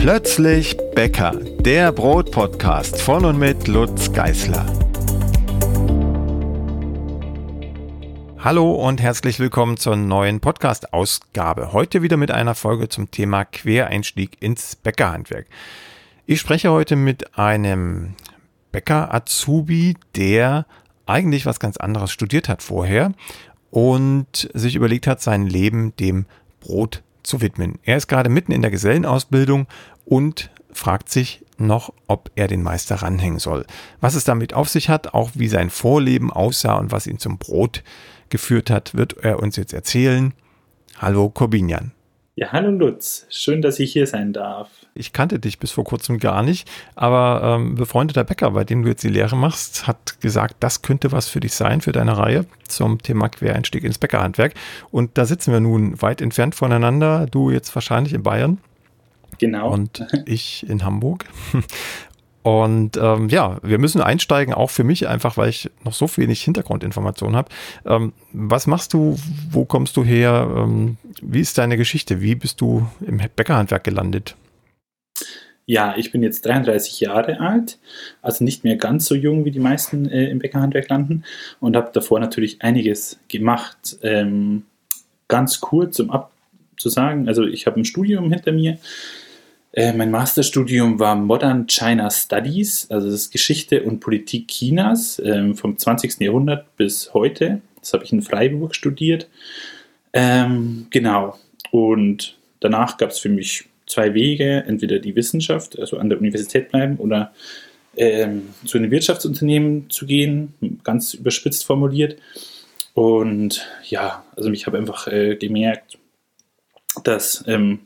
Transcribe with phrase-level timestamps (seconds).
[0.00, 4.64] Plötzlich Bäcker, der Brotpodcast von und mit Lutz Geißler.
[8.38, 11.74] Hallo und herzlich willkommen zur neuen Podcast-Ausgabe.
[11.74, 15.46] Heute wieder mit einer Folge zum Thema Quereinstieg ins Bäckerhandwerk.
[16.24, 18.14] Ich spreche heute mit einem
[18.72, 20.64] Bäcker-Azubi, der
[21.04, 23.12] eigentlich was ganz anderes studiert hat vorher
[23.70, 26.24] und sich überlegt hat, sein Leben dem
[26.60, 27.78] Brot zu widmen.
[27.84, 29.66] Er ist gerade mitten in der Gesellenausbildung
[30.04, 33.64] und fragt sich noch, ob er den Meister ranhängen soll.
[34.00, 37.38] Was es damit auf sich hat, auch wie sein Vorleben aussah und was ihn zum
[37.38, 37.82] Brot
[38.28, 40.34] geführt hat, wird er uns jetzt erzählen.
[40.98, 41.92] Hallo Corbinian.
[42.36, 43.26] Ja, hallo Lutz.
[43.28, 44.70] Schön, dass ich hier sein darf.
[44.94, 48.88] Ich kannte dich bis vor kurzem gar nicht, aber ähm, befreundeter Bäcker, bei dem du
[48.88, 52.46] jetzt die Lehre machst, hat gesagt, das könnte was für dich sein, für deine Reihe
[52.66, 54.54] zum Thema Quereinstieg ins Bäckerhandwerk.
[54.90, 57.26] Und da sitzen wir nun weit entfernt voneinander.
[57.26, 58.58] Du jetzt wahrscheinlich in Bayern.
[59.38, 59.72] Genau.
[59.72, 61.24] Und ich in Hamburg.
[62.42, 66.42] Und ähm, ja, wir müssen einsteigen, auch für mich einfach, weil ich noch so wenig
[66.42, 67.50] Hintergrundinformationen habe.
[67.84, 69.18] Ähm, was machst du?
[69.50, 70.50] Wo kommst du her?
[70.56, 72.22] Ähm, wie ist deine Geschichte?
[72.22, 74.36] Wie bist du im Bäckerhandwerk gelandet?
[75.66, 77.78] Ja, ich bin jetzt 33 Jahre alt,
[78.22, 81.22] also nicht mehr ganz so jung wie die meisten äh, im Bäckerhandwerk landen
[81.60, 83.96] und habe davor natürlich einiges gemacht.
[84.02, 84.64] Ähm,
[85.28, 88.78] ganz kurz, um abzusagen, also ich habe ein Studium hinter mir,
[89.72, 95.54] äh, mein Masterstudium war Modern China Studies, also das ist Geschichte und Politik Chinas ähm,
[95.54, 96.20] vom 20.
[96.20, 97.60] Jahrhundert bis heute.
[97.80, 99.28] Das habe ich in Freiburg studiert.
[100.12, 101.38] Ähm, genau.
[101.70, 106.70] Und danach gab es für mich zwei Wege, entweder die Wissenschaft, also an der Universität
[106.70, 107.32] bleiben oder
[107.96, 112.16] ähm, zu einem Wirtschaftsunternehmen zu gehen, ganz überspitzt formuliert.
[112.94, 115.98] Und ja, also ich habe einfach äh, gemerkt,
[117.04, 117.80] dass ähm,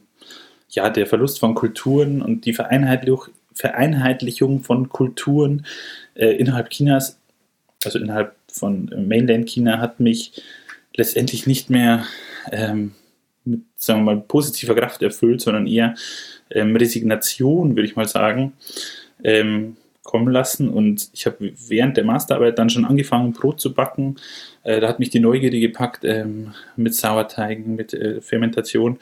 [0.74, 5.64] ja, der Verlust von Kulturen und die Vereinheitlichung, Vereinheitlichung von Kulturen
[6.14, 7.18] äh, innerhalb Chinas,
[7.84, 10.42] also innerhalb von Mainland China, hat mich
[10.96, 12.04] letztendlich nicht mehr
[12.50, 12.92] ähm,
[13.44, 15.94] mit, sagen wir mal, positiver Kraft erfüllt, sondern eher
[16.50, 18.54] ähm, Resignation, würde ich mal sagen,
[19.22, 20.68] ähm, kommen lassen.
[20.68, 24.16] Und ich habe während der Masterarbeit dann schon angefangen, Brot zu backen.
[24.62, 28.98] Äh, da hat mich die Neugierde gepackt ähm, mit Sauerteigen, mit äh, Fermentation.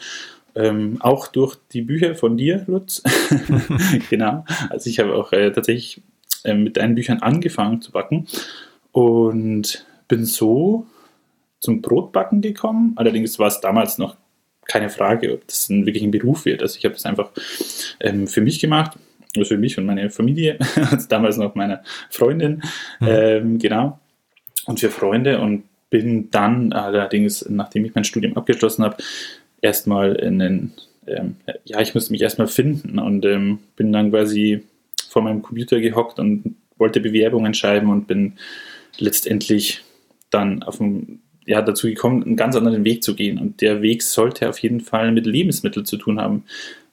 [0.54, 3.02] Ähm, auch durch die Bücher von dir, Lutz.
[4.10, 4.44] genau.
[4.70, 6.02] Also ich habe auch äh, tatsächlich
[6.44, 8.26] äh, mit deinen Büchern angefangen zu backen
[8.92, 10.86] und bin so
[11.60, 12.92] zum Brotbacken gekommen.
[12.96, 14.16] Allerdings war es damals noch
[14.66, 16.62] keine Frage, ob das ein, wirklich ein Beruf wird.
[16.62, 17.30] Also ich habe es einfach
[18.00, 18.98] ähm, für mich gemacht,
[19.36, 20.58] also für mich und meine Familie,
[20.90, 22.62] also damals noch meine Freundin,
[23.00, 23.08] mhm.
[23.08, 23.98] ähm, genau,
[24.66, 28.96] und für Freunde und bin dann allerdings, nachdem ich mein Studium abgeschlossen habe,
[29.62, 30.72] erstmal in den,
[31.06, 34.62] ähm, ja, ich musste mich erstmal finden und ähm, bin dann quasi
[35.08, 38.34] vor meinem Computer gehockt und wollte Bewerbungen schreiben und bin
[38.98, 39.82] letztendlich
[40.30, 43.38] dann auf dem, ja, dazu gekommen, einen ganz anderen Weg zu gehen.
[43.38, 46.44] Und der Weg sollte auf jeden Fall mit Lebensmitteln zu tun haben,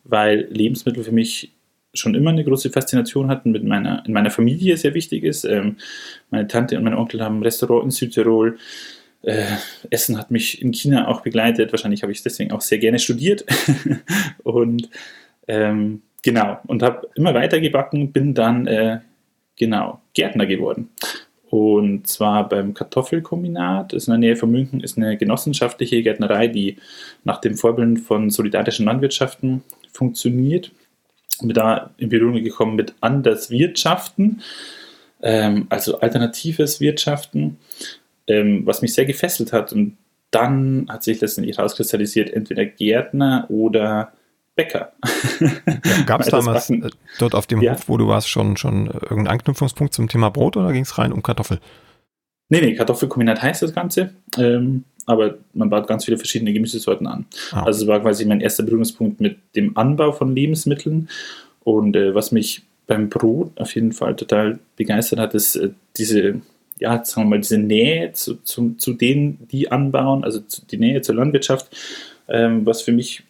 [0.04, 1.52] weil Lebensmittel für mich
[1.94, 5.44] schon immer eine große Faszination hatten, mit meiner, in meiner Familie sehr wichtig ist.
[5.44, 5.78] Ähm,
[6.30, 8.58] meine Tante und mein Onkel haben ein Restaurant in Südtirol
[9.24, 9.46] äh,
[9.90, 11.72] Essen hat mich in China auch begleitet.
[11.72, 13.46] Wahrscheinlich habe ich es deswegen auch sehr gerne studiert.
[14.44, 14.90] und
[15.48, 19.00] ähm, genau, und habe immer weiter gebacken, bin dann äh,
[19.58, 20.90] genau Gärtner geworden.
[21.50, 26.48] Und zwar beim Kartoffelkombinat, das ist in der Nähe von München, ist eine genossenschaftliche Gärtnerei,
[26.48, 26.78] die
[27.24, 30.72] nach dem Vorbild von solidarischen Landwirtschaften funktioniert.
[31.42, 34.42] Bin da in Berührung gekommen mit Anderswirtschaften,
[35.24, 37.58] ähm, also alternatives Wirtschaften
[38.30, 39.74] ähm, was mich sehr gefesselt hat.
[39.74, 39.98] Und
[40.32, 44.14] dann hat sich letztendlich herauskristallisiert, entweder Gärtner oder
[44.56, 44.94] Bäcker.
[45.40, 47.74] Ja, Gab es damals äh, dort auf dem ja.
[47.74, 51.12] Hof, wo du warst, schon, schon irgendeinen Anknüpfungspunkt zum Thema Brot oder ging es rein
[51.12, 51.60] um Kartoffel?
[52.50, 54.12] Nee, nee, Kartoffelkombinat heißt das Ganze.
[54.38, 57.26] Ähm, aber man baut ganz viele verschiedene Gemüsesorten an.
[57.52, 57.64] Ah.
[57.64, 61.10] Also es war quasi mein erster Berührungspunkt mit dem Anbau von Lebensmitteln.
[61.64, 66.42] Und äh, was mich beim Brot auf jeden Fall total begeistert hat, ist äh, diese
[66.80, 70.42] ja, sagen wir mal, diese Nähe zu, zu, zu denen, die anbauen, also
[70.72, 71.76] die Nähe zur Landwirtschaft,
[72.28, 73.24] ähm, was für mich,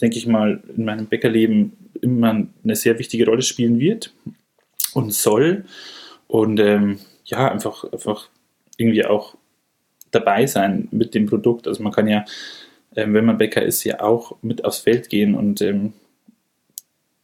[0.00, 4.12] denke ich mal, in meinem Bäckerleben immer eine sehr wichtige Rolle spielen wird
[4.94, 5.64] und soll.
[6.26, 8.28] Und ähm, ja, einfach, einfach
[8.76, 9.36] irgendwie auch
[10.10, 11.68] dabei sein mit dem Produkt.
[11.68, 12.24] Also man kann ja,
[12.96, 15.92] ähm, wenn man Bäcker ist, ja auch mit aufs Feld gehen und ähm,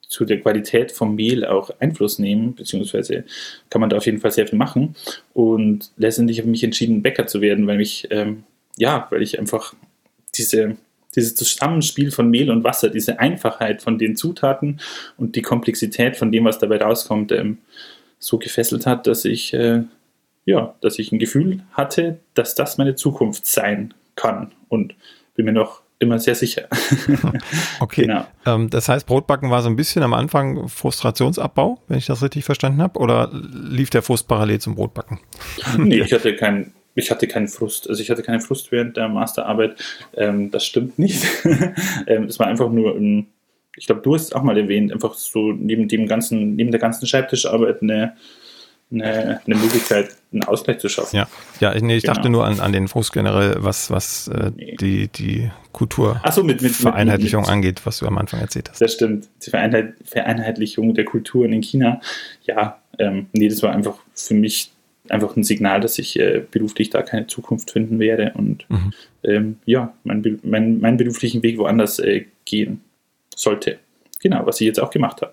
[0.09, 3.25] zu der Qualität vom Mehl auch Einfluss nehmen, beziehungsweise
[3.71, 4.95] kann man da auf jeden Fall sehr viel machen.
[5.35, 8.45] Und letztendlich habe ich mich entschieden, Bäcker zu werden, weil mich, ähm,
[8.77, 9.75] ja, weil ich einfach
[10.37, 10.77] diese,
[11.15, 14.81] dieses Zusammenspiel von Mehl und Wasser, diese Einfachheit von den Zutaten
[15.17, 17.59] und die Komplexität von dem, was dabei rauskommt, ähm,
[18.19, 19.83] so gefesselt hat, dass ich, äh,
[20.45, 24.53] ja, dass ich ein Gefühl hatte, dass das meine Zukunft sein kann.
[24.69, 24.95] Und
[25.35, 26.69] bin mir noch immer sehr sicher.
[27.81, 28.03] okay.
[28.03, 28.27] Genau.
[28.45, 32.45] Ähm, das heißt, Brotbacken war so ein bisschen am Anfang Frustrationsabbau, wenn ich das richtig
[32.45, 35.21] verstanden habe, oder lief der Frust parallel zum Brotbacken?
[35.79, 36.73] nee, ich hatte keinen.
[36.99, 39.77] Ich hatte keinen Frust, also ich hatte keinen Frust während der Masterarbeit.
[40.15, 41.27] Ähm, das stimmt nicht.
[42.07, 43.27] ähm, es war einfach nur, ein,
[43.77, 46.81] ich glaube, du hast es auch mal erwähnt, einfach so neben dem ganzen, neben der
[46.81, 48.17] ganzen Schreibtischarbeit eine
[48.91, 51.17] eine, eine Möglichkeit, einen Ausgleich zu schaffen.
[51.17, 51.29] Ja,
[51.61, 52.15] ja ich, nee, ich genau.
[52.15, 54.77] dachte nur an, an den Frust generell, was, was äh, nee.
[54.81, 58.81] die, die Kulturvereinheitlichung so, angeht, was du am Anfang erzählt hast.
[58.81, 62.01] Das stimmt, die Vereinheit, Vereinheitlichung der Kulturen in China.
[62.45, 64.73] Ja, ähm, nee, das war einfach für mich
[65.09, 68.93] einfach ein Signal, dass ich äh, beruflich da keine Zukunft finden werde und mhm.
[69.25, 72.81] ähm, ja, mein, mein, meinen beruflichen Weg woanders äh, gehen
[73.35, 73.79] sollte.
[74.21, 75.33] Genau, was ich jetzt auch gemacht habe.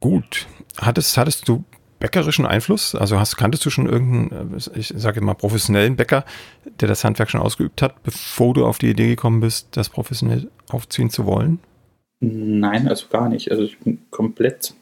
[0.00, 0.46] Gut.
[0.78, 1.64] Hattest, hattest du
[1.98, 2.94] bäckerischen Einfluss?
[2.94, 6.24] Also hast, kanntest du schon irgendeinen, äh, ich sage mal, professionellen Bäcker,
[6.80, 10.50] der das Handwerk schon ausgeübt hat, bevor du auf die Idee gekommen bist, das professionell
[10.68, 11.58] aufziehen zu wollen?
[12.20, 13.50] Nein, also gar nicht.
[13.50, 14.74] Also ich bin komplett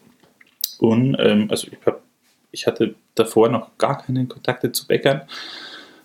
[0.80, 2.02] un, ähm, also ich, hab,
[2.50, 5.22] ich hatte davor noch gar keine Kontakte zu Bäckern.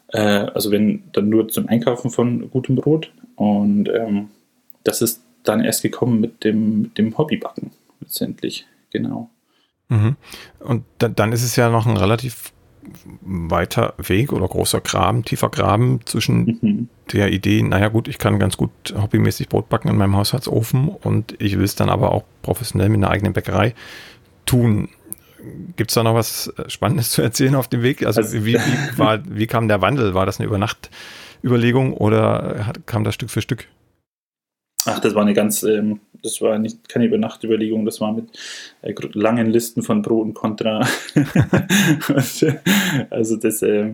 [0.08, 3.12] Äh, also wenn dann nur zum Einkaufen von gutem Brot.
[3.36, 4.30] Und ähm,
[4.84, 7.72] das ist dann erst gekommen mit dem, mit dem Hobbybacken
[8.02, 8.66] letztendlich.
[8.92, 9.30] Genau.
[9.90, 10.16] Mhm.
[10.60, 12.54] Und da, dann ist es ja noch ein relativ
[13.22, 16.90] weiter Weg oder großer Graben, tiefer Graben zwischen mhm.
[17.12, 21.36] der Idee, naja gut, ich kann ganz gut hobbymäßig Brot backen in meinem Haushaltsofen und
[21.40, 23.74] ich will es dann aber auch professionell mit einer eigenen Bäckerei
[24.46, 24.90] tun.
[25.76, 28.06] Gibt es da noch was Spannendes zu erzählen auf dem Weg?
[28.06, 30.14] Also, also wie, wie, war, wie kam der Wandel?
[30.14, 33.68] War das eine Übernachtüberlegung oder hat, kam das Stück für Stück?
[34.90, 38.26] Ach, das war eine ganz, ähm, das war nicht keine Übernachtüberlegung, das war mit
[38.82, 40.80] äh, langen Listen von Pro und Contra.
[43.10, 43.94] also das, äh,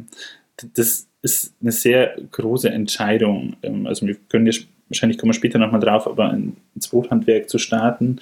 [0.74, 3.58] das ist eine sehr große Entscheidung.
[3.62, 4.54] Ähm, also wir können ja,
[4.90, 6.34] wahrscheinlich kommen wir später nochmal drauf, aber
[6.76, 8.20] ins Brothandwerk zu starten,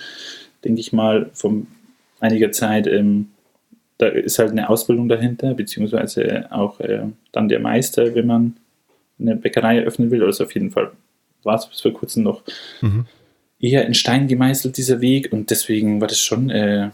[0.64, 1.68] denke ich mal, von
[2.20, 3.30] einiger Zeit, ähm,
[4.00, 8.58] da ist halt eine Ausbildung dahinter, beziehungsweise auch äh, dann der Meister, wenn man
[9.20, 10.92] eine Bäckerei eröffnen will, also auf jeden Fall
[11.46, 12.44] war es bis vor kurzem noch
[12.82, 13.06] mhm.
[13.60, 15.32] eher in Stein gemeißelt, dieser Weg.
[15.32, 16.90] Und deswegen war das schon äh,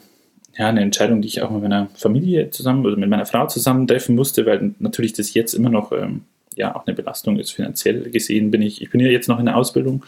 [0.57, 3.87] ja, eine Entscheidung, die ich auch mit meiner Familie zusammen oder mit meiner Frau zusammen
[3.87, 6.21] treffen musste, weil natürlich das jetzt immer noch ähm,
[6.55, 7.51] ja, auch eine Belastung ist.
[7.51, 10.03] Finanziell gesehen bin ich, ich bin ja jetzt noch in der Ausbildung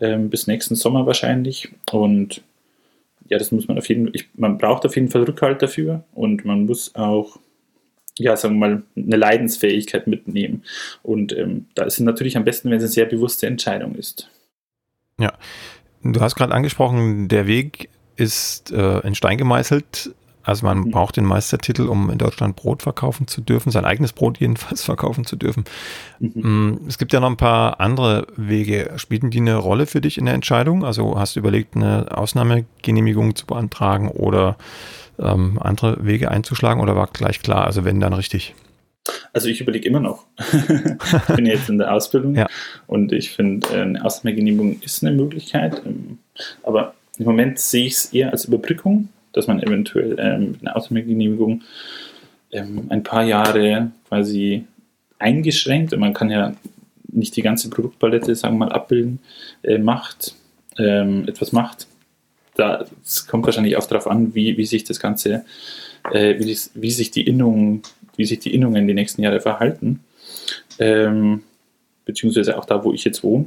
[0.00, 1.70] ähm, bis nächsten Sommer wahrscheinlich.
[1.90, 2.42] Und
[3.28, 6.44] ja, das muss man auf jeden Fall, man braucht auf jeden Fall Rückhalt dafür und
[6.44, 7.38] man muss auch
[8.18, 10.62] ja, sagen wir mal, eine Leidensfähigkeit mitnehmen.
[11.02, 14.28] Und ähm, da ist es natürlich am besten, wenn es eine sehr bewusste Entscheidung ist.
[15.18, 15.32] Ja,
[16.02, 20.14] du hast gerade angesprochen, der Weg ist äh, in Stein gemeißelt.
[20.44, 20.90] Also man mhm.
[20.90, 25.24] braucht den Meistertitel, um in Deutschland Brot verkaufen zu dürfen, sein eigenes Brot jedenfalls verkaufen
[25.24, 25.64] zu dürfen.
[26.20, 26.32] Mhm.
[26.34, 28.92] Mm, es gibt ja noch ein paar andere Wege.
[28.96, 30.84] Spielten die eine Rolle für dich in der Entscheidung?
[30.84, 34.56] Also hast du überlegt, eine Ausnahmegenehmigung zu beantragen oder
[35.18, 38.54] ähm, andere Wege einzuschlagen oder war gleich klar, also wenn dann richtig?
[39.32, 40.24] Also ich überlege immer noch.
[40.38, 42.46] ich bin jetzt in der Ausbildung ja.
[42.86, 46.18] und ich finde, äh, eine Ausnahmegenehmigung ist eine Möglichkeit, ähm,
[46.62, 50.76] aber im Moment sehe ich es eher als Überbrückung, dass man eventuell ähm, mit einer
[50.76, 51.62] Ausnahmegenehmigung
[52.50, 54.64] ähm, ein paar Jahre quasi
[55.18, 56.54] eingeschränkt, und man kann ja
[57.08, 59.20] nicht die ganze Produktpalette, sagen wir mal, abbilden,
[59.62, 60.34] äh, macht,
[60.78, 61.86] ähm, etwas macht,
[62.54, 65.44] da, es kommt wahrscheinlich auch darauf an, wie, wie sich das Ganze,
[66.12, 67.82] äh, wie, wie, sich die Innungen,
[68.16, 70.00] wie sich die Innungen die nächsten Jahre verhalten.
[70.78, 71.42] Ähm,
[72.04, 73.46] beziehungsweise auch da, wo ich jetzt wohne.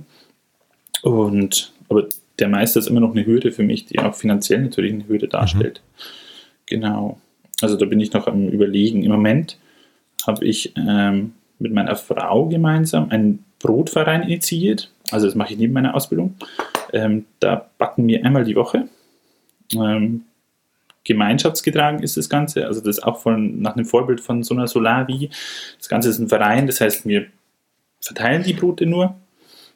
[1.01, 2.07] Und aber
[2.39, 5.27] der Meister ist immer noch eine Hürde für mich, die auch finanziell natürlich eine Hürde
[5.27, 5.81] darstellt.
[5.81, 6.01] Mhm.
[6.65, 7.21] Genau.
[7.61, 9.03] Also da bin ich noch am Überlegen.
[9.03, 9.57] Im Moment
[10.25, 14.91] habe ich ähm, mit meiner Frau gemeinsam einen Brotverein initiiert.
[15.11, 16.35] Also das mache ich neben meiner Ausbildung.
[16.93, 18.87] Ähm, da backen wir einmal die Woche
[19.73, 20.25] ähm,
[21.03, 22.67] gemeinschaftsgetragen ist das Ganze.
[22.67, 25.29] Also das ist auch von, nach einem Vorbild von so einer Solavi.
[25.77, 27.27] Das Ganze ist ein Verein, das heißt, wir
[28.01, 29.15] verteilen die Brote nur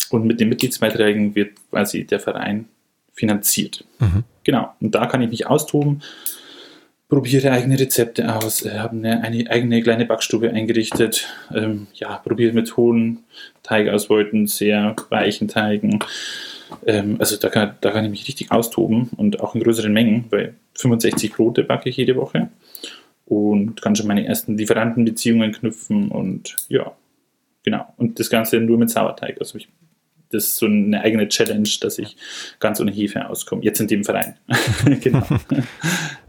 [0.09, 2.65] und mit den Mitgliedsbeiträgen wird quasi der Verein
[3.13, 3.85] finanziert.
[3.99, 4.23] Mhm.
[4.43, 6.01] Genau, und da kann ich mich austoben,
[7.07, 12.53] probiere eigene Rezepte aus, äh, habe eine, eine, eigene kleine Backstube eingerichtet, ähm, ja, probiere
[12.53, 13.19] mit hohen
[13.63, 15.99] Teigausbeuten, sehr weichen Teigen,
[16.85, 20.25] ähm, also da kann, da kann ich mich richtig austoben und auch in größeren Mengen,
[20.29, 22.49] weil 65 Brote backe ich jede Woche
[23.25, 26.93] und kann schon meine ersten Lieferantenbeziehungen knüpfen und ja,
[27.63, 27.93] genau.
[27.97, 29.37] Und das Ganze nur mit Sauerteig.
[29.39, 29.67] Also ich
[30.31, 32.15] das ist so eine eigene Challenge, dass ich
[32.59, 33.63] ganz ohne Hefe auskomme.
[33.63, 34.35] Jetzt in dem Verein.
[35.01, 35.25] genau.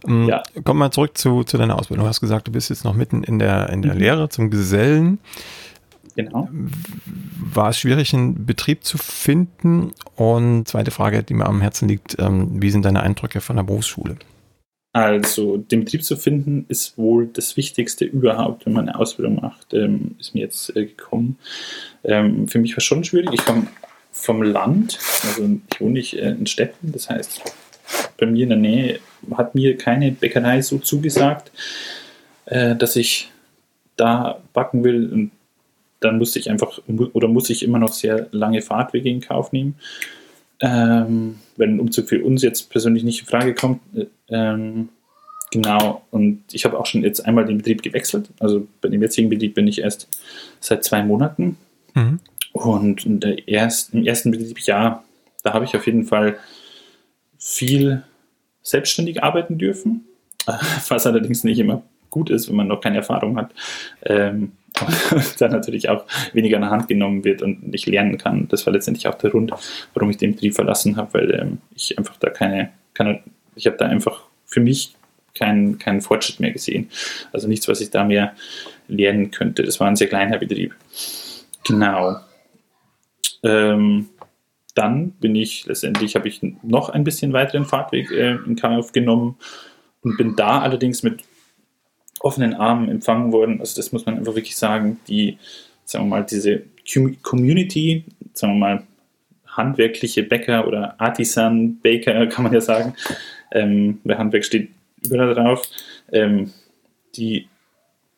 [0.05, 0.43] Mm, ja.
[0.65, 2.07] Komm mal zurück zu, zu deiner Ausbildung.
[2.07, 4.01] Du hast gesagt, du bist jetzt noch mitten in der, in der mhm.
[4.01, 5.21] Lehre zum Gesellen.
[6.14, 6.49] Genau.
[6.50, 9.92] War es schwierig, einen Betrieb zu finden?
[10.16, 13.62] Und zweite Frage, die mir am Herzen liegt, ähm, wie sind deine Eindrücke von der
[13.62, 14.16] Berufsschule?
[14.95, 19.73] Also, den Betrieb zu finden, ist wohl das Wichtigste überhaupt, wenn man eine Ausbildung macht,
[19.73, 21.38] ähm, ist mir jetzt äh, gekommen.
[22.04, 23.31] Ähm, für mich war es schon schwierig.
[23.33, 23.69] Ich komme
[24.11, 27.40] vom Land, also ich wohne nicht äh, in Städten, das heißt,
[28.19, 29.00] bei mir in der Nähe
[29.35, 31.50] hat mir keine Bäckerei so zugesagt,
[32.45, 33.31] äh, dass ich
[33.97, 35.11] da backen will.
[35.11, 35.31] Und
[36.05, 36.81] dann musste ich einfach,
[37.13, 39.77] oder muss ich immer noch sehr lange Fahrtwege in Kauf nehmen.
[40.61, 43.81] Ähm, wenn ein Umzug für uns jetzt persönlich nicht in Frage kommt.
[43.97, 44.91] Äh, ähm,
[45.51, 48.31] genau, und ich habe auch schon jetzt einmal den Betrieb gewechselt.
[48.39, 50.09] Also bei dem jetzigen Betrieb bin ich erst
[50.61, 51.57] seit zwei Monaten.
[51.95, 52.21] Mhm.
[52.53, 55.05] Und ersten, im ersten Betriebsjahr,
[55.43, 56.37] da habe ich auf jeden Fall
[57.39, 58.05] viel
[58.63, 60.05] selbstständig arbeiten dürfen,
[60.89, 63.53] was allerdings nicht immer gut ist, wenn man noch keine Erfahrung hat.
[64.05, 64.53] Ähm,
[65.38, 68.49] dann natürlich auch weniger an der Hand genommen wird und nicht lernen kann.
[68.49, 69.52] Das war letztendlich auch der Grund,
[69.95, 73.23] warum ich den Betrieb verlassen habe, weil ähm, ich einfach da keine, keine
[73.55, 74.95] ich habe da einfach für mich
[75.35, 76.91] keinen, keinen Fortschritt mehr gesehen.
[77.33, 78.35] Also nichts, was ich da mehr
[78.88, 79.62] lernen könnte.
[79.62, 80.75] Das war ein sehr kleiner Betrieb.
[81.64, 82.17] Genau.
[83.43, 84.09] Ähm,
[84.75, 89.37] dann bin ich letztendlich, habe ich noch ein bisschen weiteren Fahrtweg äh, in Kauf genommen
[90.02, 91.23] und bin da allerdings mit
[92.23, 93.61] offenen Armen empfangen worden.
[93.61, 95.38] Also das muss man einfach wirklich sagen, die,
[95.85, 96.62] sagen wir mal, diese
[97.23, 98.83] Community, sagen wir mal,
[99.47, 102.95] handwerkliche Bäcker oder Artisan Baker, kann man ja sagen,
[103.52, 104.71] ähm, bei Handwerk steht
[105.05, 105.62] überall drauf,
[106.11, 106.52] ähm,
[107.17, 107.49] die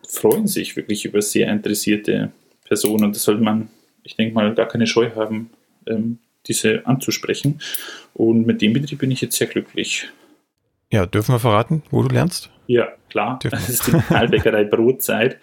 [0.06, 2.30] freuen sich wirklich über sehr interessierte
[2.64, 3.68] Personen und das sollte man
[4.04, 5.50] ich denke mal, gar keine Scheu haben,
[5.86, 7.60] ähm, diese anzusprechen.
[8.12, 10.08] Und mit dem Betrieb bin ich jetzt sehr glücklich.
[10.94, 12.50] Ja, dürfen wir verraten, wo du lernst?
[12.68, 13.40] Ja, klar.
[13.42, 15.38] Dürfen das ist die Talbäckerei Brotzeit,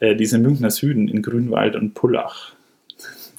[0.00, 2.54] äh, diese Münchner Süden in Grünwald und Pullach.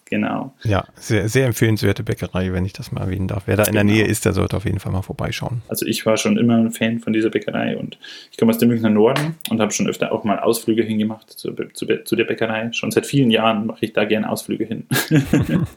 [0.06, 0.56] Genau.
[0.64, 3.44] Ja, sehr, sehr empfehlenswerte Bäckerei, wenn ich das mal erwähnen darf.
[3.46, 3.84] Wer da in genau.
[3.84, 5.62] der Nähe ist, der sollte auf jeden Fall mal vorbeischauen.
[5.68, 8.00] Also ich war schon immer ein Fan von dieser Bäckerei und
[8.32, 11.54] ich komme aus dem Münchner Norden und habe schon öfter auch mal Ausflüge hingemacht zu,
[11.74, 12.72] zu, zu der Bäckerei.
[12.72, 14.88] Schon seit vielen Jahren mache ich da gerne Ausflüge hin.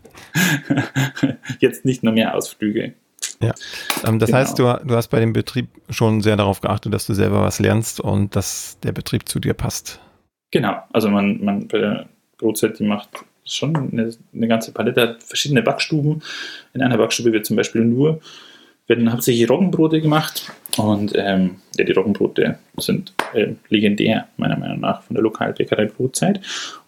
[1.58, 2.94] Jetzt nicht nur mehr Ausflüge.
[3.42, 3.54] Ja,
[4.06, 4.38] ähm, das genau.
[4.38, 7.58] heißt, du, du hast bei dem Betrieb schon sehr darauf geachtet, dass du selber was
[7.58, 10.00] lernst und dass der Betrieb zu dir passt.
[10.50, 12.06] Genau, also man, man bei der
[12.38, 13.08] Brotzeit, die macht
[13.44, 16.22] schon eine, eine ganze Palette, hat verschiedene Backstuben.
[16.74, 18.20] In einer Backstube wird zum Beispiel nur,
[18.86, 25.02] werden hauptsächlich Roggenbrote gemacht und ähm, ja, die Roggenbrote sind äh, legendär, meiner Meinung nach,
[25.02, 26.40] von der Lokalbäckerei Brotzeit.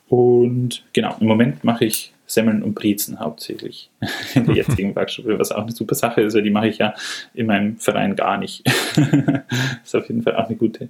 [0.08, 3.90] Und genau, im Moment mache ich Semmeln und Brezen hauptsächlich
[4.34, 6.94] in der jetzigen Backstube, was auch eine super Sache ist, weil die mache ich ja
[7.34, 8.66] in meinem Verein gar nicht.
[9.84, 10.88] ist auf jeden Fall auch eine gute,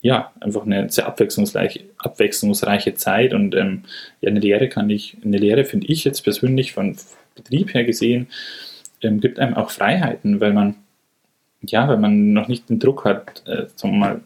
[0.00, 3.84] ja, einfach eine sehr abwechslungsreiche, abwechslungsreiche Zeit und ähm,
[4.20, 6.96] ja, eine Lehre kann ich, eine Lehre finde ich jetzt persönlich von
[7.34, 8.28] Betrieb her gesehen,
[9.02, 10.76] ähm, gibt einem auch Freiheiten, weil man,
[11.62, 14.20] ja, weil man noch nicht den Druck hat, äh, sagen wir mal,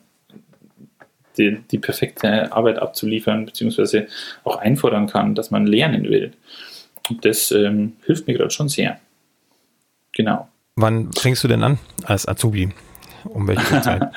[1.39, 4.07] die, die perfekte Arbeit abzuliefern, beziehungsweise
[4.45, 6.33] auch einfordern kann, dass man lernen will.
[7.09, 9.01] Und das ähm, hilft mir gerade schon sehr.
[10.13, 10.49] Genau.
[10.77, 12.71] Wann fängst du denn an als Azubi?
[13.25, 14.11] Um welche Zeit?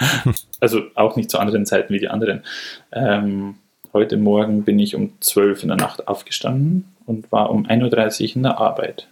[0.59, 2.43] also auch nicht zu anderen Zeiten wie die anderen.
[2.91, 3.55] Ähm,
[3.93, 8.35] heute Morgen bin ich um 12 in der Nacht aufgestanden und war um 1.30 Uhr
[8.37, 9.07] in der Arbeit.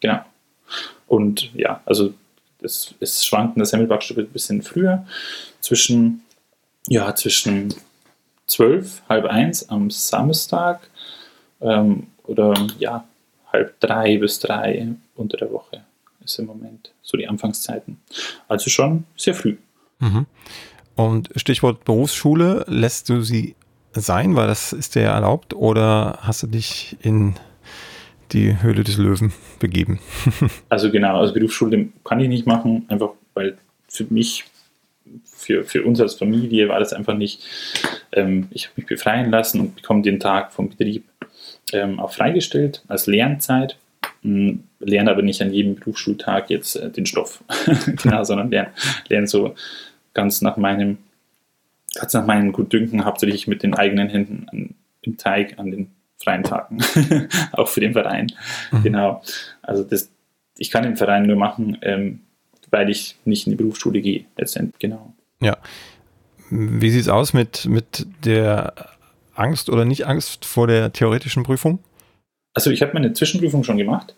[0.00, 0.20] Genau.
[1.06, 2.14] Und ja, also
[2.62, 5.06] es, es schwankt in der Semmelbackstube ein bisschen früher.
[5.60, 6.22] Zwischen,
[6.88, 7.74] ja, zwischen
[8.46, 10.90] 12, halb eins am Samstag
[11.60, 13.04] ähm, oder ja,
[13.52, 15.84] halb drei bis drei unter der Woche
[16.24, 17.98] ist im Moment so die Anfangszeiten.
[18.48, 19.56] Also schon sehr früh.
[19.98, 20.26] Mhm.
[20.96, 23.54] Und Stichwort Berufsschule, lässt du sie
[23.92, 27.34] sein, weil das ist dir ja erlaubt, oder hast du dich in
[28.32, 29.98] die Höhle des Löwen begeben?
[30.68, 33.56] also genau, also Berufsschule kann ich nicht machen, einfach weil
[33.88, 34.44] für mich,
[35.40, 37.42] für, für uns als Familie war das einfach nicht,
[38.12, 41.04] ähm, ich habe mich befreien lassen und bekomme den Tag vom Betrieb
[41.72, 43.76] ähm, auch freigestellt als Lernzeit
[44.22, 47.42] lerne aber nicht an jedem Berufsschultag jetzt äh, den Stoff,
[48.02, 48.70] genau, sondern lerne,
[49.08, 49.54] lerne so
[50.14, 50.98] ganz nach meinem,
[51.94, 55.90] ganz nach meinem Gutdünken, hauptsächlich mit den eigenen Händen an, im Teig an den
[56.22, 56.78] freien Tagen,
[57.52, 58.30] auch für den Verein.
[58.72, 58.82] Mhm.
[58.82, 59.22] Genau.
[59.62, 60.10] Also das,
[60.58, 62.20] ich kann den Verein nur machen, ähm,
[62.70, 65.14] weil ich nicht in die Berufsschule gehe, letztendlich, genau.
[65.40, 65.58] Ja.
[66.50, 68.74] Wie sieht es aus mit, mit der
[69.34, 71.78] Angst oder nicht Angst vor der theoretischen Prüfung?
[72.54, 74.14] Also ich habe meine Zwischenprüfung schon gemacht.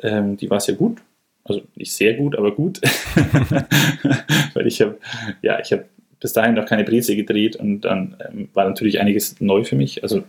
[0.00, 0.98] Ähm, die war sehr gut.
[1.44, 2.80] Also nicht sehr gut, aber gut.
[4.54, 4.98] Weil ich habe,
[5.42, 5.86] ja, ich habe
[6.20, 10.02] bis dahin noch keine Breze gedreht und dann ähm, war natürlich einiges neu für mich.
[10.02, 10.24] Also,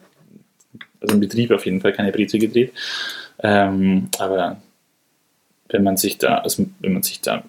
[1.02, 2.72] also im Betrieb auf jeden Fall keine Breze gedreht.
[3.40, 4.62] Ähm, aber
[5.70, 7.44] wenn man sich da, also wenn man sich da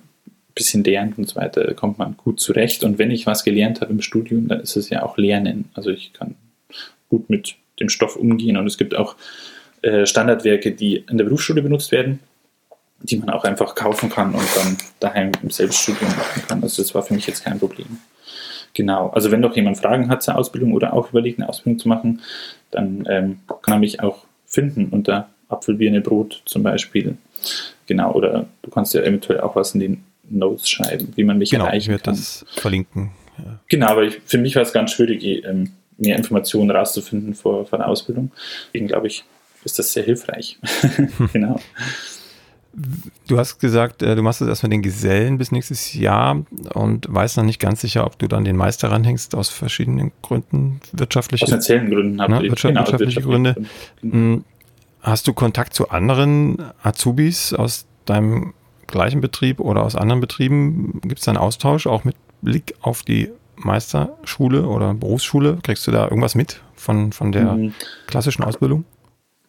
[0.55, 2.85] bisschen lernt und so weiter, kommt man gut zurecht.
[2.85, 5.71] Und wenn ich was gelernt habe im Studium, dann ist es ja auch Lernen.
[5.75, 6.35] Also ich kann
[7.09, 9.17] gut mit dem Stoff umgehen und es gibt auch
[9.83, 12.21] äh, Standardwerke, die in der Berufsschule benutzt werden,
[13.03, 16.63] die man auch einfach kaufen kann und dann daheim im Selbststudium machen kann.
[16.63, 17.99] Also das war für mich jetzt kein Problem.
[18.75, 21.89] Genau, also wenn doch jemand Fragen hat zur Ausbildung oder auch überlegt, eine Ausbildung zu
[21.89, 22.21] machen,
[22.71, 27.17] dann ähm, kann er mich auch finden unter Apfelbirne Brot zum Beispiel.
[27.87, 31.51] Genau, oder du kannst ja eventuell auch was in den Notes schreiben, wie man mich
[31.51, 33.11] genau, erreichen ich werde das verlinken.
[33.39, 33.61] Ja.
[33.69, 37.79] Genau, aber ich, für mich war es ganz schwierig, ähm, mehr Informationen rauszufinden vor, vor
[37.79, 38.31] der Ausbildung.
[38.69, 39.25] Deswegen glaube ich,
[39.65, 40.59] ist das sehr hilfreich.
[41.33, 41.61] genau.
[43.27, 47.37] Du hast gesagt, äh, du machst jetzt erstmal den Gesellen bis nächstes Jahr und weißt
[47.37, 51.45] noch nicht ganz sicher, ob du dann den Meister ranhängst aus verschiedenen Gründen, wirtschaftliche.
[51.45, 52.51] Aus finanziellen Gründen habe ne, ich.
[52.51, 53.55] Wirtschaft, genau, wirtschaftliche Gründe.
[54.01, 54.17] Gründe.
[54.17, 54.45] Hm,
[55.01, 58.55] hast du Kontakt zu anderen Azubis aus deinem
[58.91, 61.01] gleichen Betrieb oder aus anderen Betrieben?
[61.03, 65.59] Gibt es da einen Austausch auch mit Blick auf die Meisterschule oder Berufsschule?
[65.63, 67.75] Kriegst du da irgendwas mit von, von der mhm.
[68.07, 68.85] klassischen Ausbildung?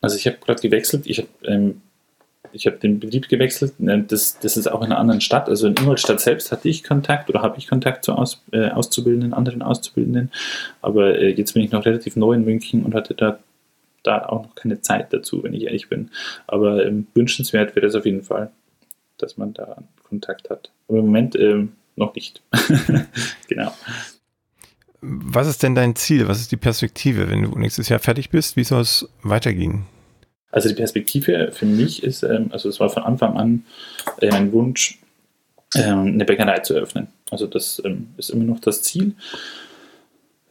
[0.02, 1.06] Also ich habe gerade gewechselt.
[1.06, 1.82] Ich habe ähm,
[2.54, 3.80] ich habe den Betrieb gewechselt.
[3.80, 5.50] Ne, das, das ist auch in einer anderen Stadt.
[5.50, 9.34] Also in Ingolstadt selbst hatte ich Kontakt oder habe ich Kontakt zu Aus, äh, Auszubildenden,
[9.34, 10.32] anderen Auszubildenden.
[10.82, 13.40] Aber äh, jetzt bin ich noch relativ neu in München und hatte da,
[14.04, 16.10] da auch noch keine Zeit dazu, wenn ich ehrlich bin.
[16.48, 18.52] Aber ähm, wünschenswert wäre es auf jeden Fall,
[19.22, 20.72] dass man da Kontakt hat.
[20.88, 22.42] Aber im Moment ähm, noch nicht.
[23.48, 23.74] genau.
[25.02, 26.28] Was ist denn dein Ziel?
[26.28, 28.56] Was ist die Perspektive, wenn du nächstes Jahr fertig bist?
[28.56, 29.86] Wie soll es weitergehen?
[30.52, 33.66] Also die Perspektive für mich ist, ähm, also es war von Anfang an
[34.20, 35.00] äh, mein Wunsch,
[35.76, 37.08] ähm, eine Bäckerei zu eröffnen.
[37.32, 39.16] Also das ähm, ist immer noch das Ziel.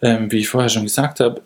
[0.02, 1.42] wie ich vorher schon gesagt habe,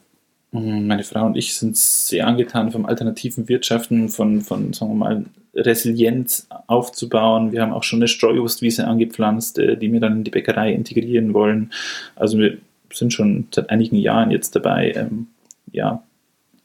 [0.61, 5.25] meine Frau und ich sind sehr angetan vom alternativen Wirtschaften, von, von sagen wir mal,
[5.55, 7.53] Resilienz aufzubauen.
[7.53, 11.35] Wir haben auch schon eine Streuobstwiese angepflanzt, äh, die wir dann in die Bäckerei integrieren
[11.35, 11.73] wollen.
[12.17, 12.59] Also wir
[12.93, 15.29] sind schon seit einigen Jahren jetzt dabei, ähm,
[15.73, 16.03] ja,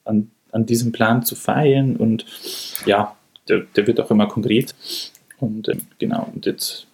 [0.06, 2.25] an an diesem Plan zu feilen und
[2.86, 3.15] ja,
[3.47, 4.75] der, der wird auch immer konkret.
[5.39, 6.88] Und ähm, genau, und jetzt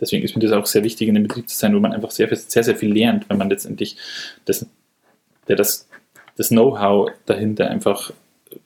[0.00, 2.10] deswegen ist mir das auch sehr wichtig, in einem Betrieb zu sein, wo man einfach
[2.10, 3.96] sehr, sehr, sehr viel lernt, wenn man letztendlich
[4.44, 4.66] das,
[5.48, 5.88] der das,
[6.36, 8.12] das Know-how dahinter einfach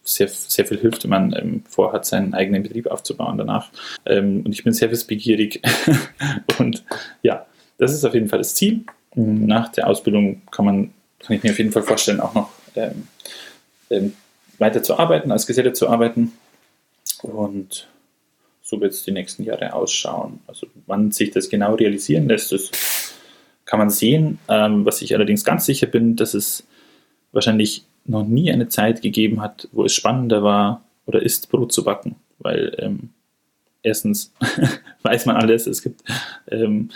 [0.02, 3.70] sehr, sehr viel hilft, wenn man ähm, vorhat, seinen eigenen Betrieb aufzubauen danach.
[4.06, 5.62] Ähm, und ich bin sehr wissbegierig.
[6.58, 6.84] und
[7.22, 7.46] ja,
[7.78, 8.84] das ist auf jeden Fall das Ziel.
[9.14, 13.08] Nach der Ausbildung kann man, kann ich mir auf jeden Fall vorstellen, auch noch ähm,
[13.90, 14.14] ähm,
[14.58, 16.32] weiter zu arbeiten, als Geselle zu arbeiten.
[17.22, 17.88] Und
[18.62, 20.40] so wird es die nächsten Jahre ausschauen.
[20.46, 22.70] Also wann sich das genau realisieren lässt, das
[23.64, 24.38] kann man sehen.
[24.48, 26.64] Ähm, was ich allerdings ganz sicher bin, dass es
[27.32, 31.84] wahrscheinlich noch nie eine Zeit gegeben hat, wo es spannender war oder ist, Brot zu
[31.84, 32.16] backen.
[32.38, 33.10] Weil ähm,
[33.82, 34.32] erstens
[35.02, 36.02] weiß man alles, es gibt
[36.50, 36.90] ähm,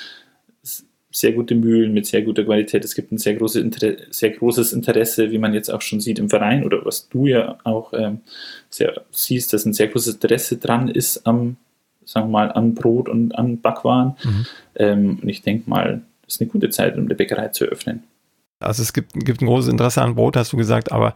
[1.14, 2.84] sehr gute Mühlen mit sehr guter Qualität.
[2.84, 6.18] Es gibt ein sehr, große Inter sehr großes Interesse, wie man jetzt auch schon sieht
[6.18, 8.20] im Verein oder was du ja auch ähm,
[8.68, 11.56] sehr, siehst, dass ein sehr großes Interesse dran ist am,
[12.04, 14.16] sagen wir mal, an Brot und an Backwaren.
[14.24, 14.46] Mhm.
[14.74, 18.02] Ähm, und ich denke mal, das ist eine gute Zeit, um eine Bäckerei zu öffnen.
[18.64, 21.14] Also es gibt, gibt ein großes Interesse an Brot, hast du gesagt, aber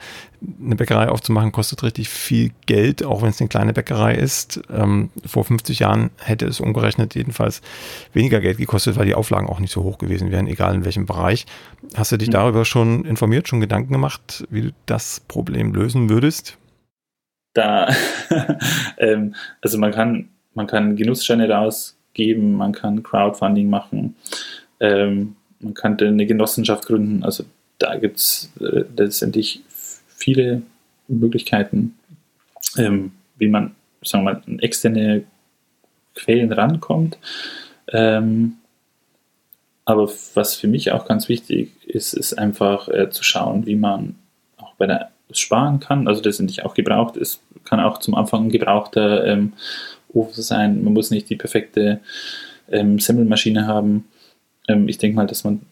[0.62, 4.60] eine Bäckerei aufzumachen kostet richtig viel Geld, auch wenn es eine kleine Bäckerei ist.
[4.70, 7.62] Ähm, vor 50 Jahren hätte es umgerechnet jedenfalls
[8.12, 11.06] weniger Geld gekostet, weil die Auflagen auch nicht so hoch gewesen wären, egal in welchem
[11.06, 11.46] Bereich.
[11.94, 12.32] Hast du dich mhm.
[12.32, 16.58] darüber schon informiert, schon Gedanken gemacht, wie du das Problem lösen würdest?
[17.54, 17.88] Da,
[18.98, 24.16] ähm, also man kann, man kann Genussscheine rausgeben, man kann Crowdfunding machen.
[24.80, 27.22] Ähm, man könnte eine Genossenschaft gründen.
[27.24, 27.44] Also
[27.78, 29.62] da gibt es äh, letztendlich
[30.08, 30.62] viele
[31.08, 31.98] Möglichkeiten,
[32.76, 35.24] ähm, wie man, sagen wir mal, an externe
[36.14, 37.18] Quellen rankommt.
[37.88, 38.56] Ähm,
[39.84, 44.16] aber was für mich auch ganz wichtig ist, ist einfach äh, zu schauen, wie man
[44.58, 46.08] auch bei der sparen kann.
[46.08, 49.52] Also das nicht auch gebraucht ist, kann auch zum Anfang ein gebrauchter ähm,
[50.12, 50.82] Ofen sein.
[50.84, 52.00] Man muss nicht die perfekte
[52.70, 54.04] ähm, Semmelmaschine haben
[54.68, 55.62] ähm, ich denke mal, dass man,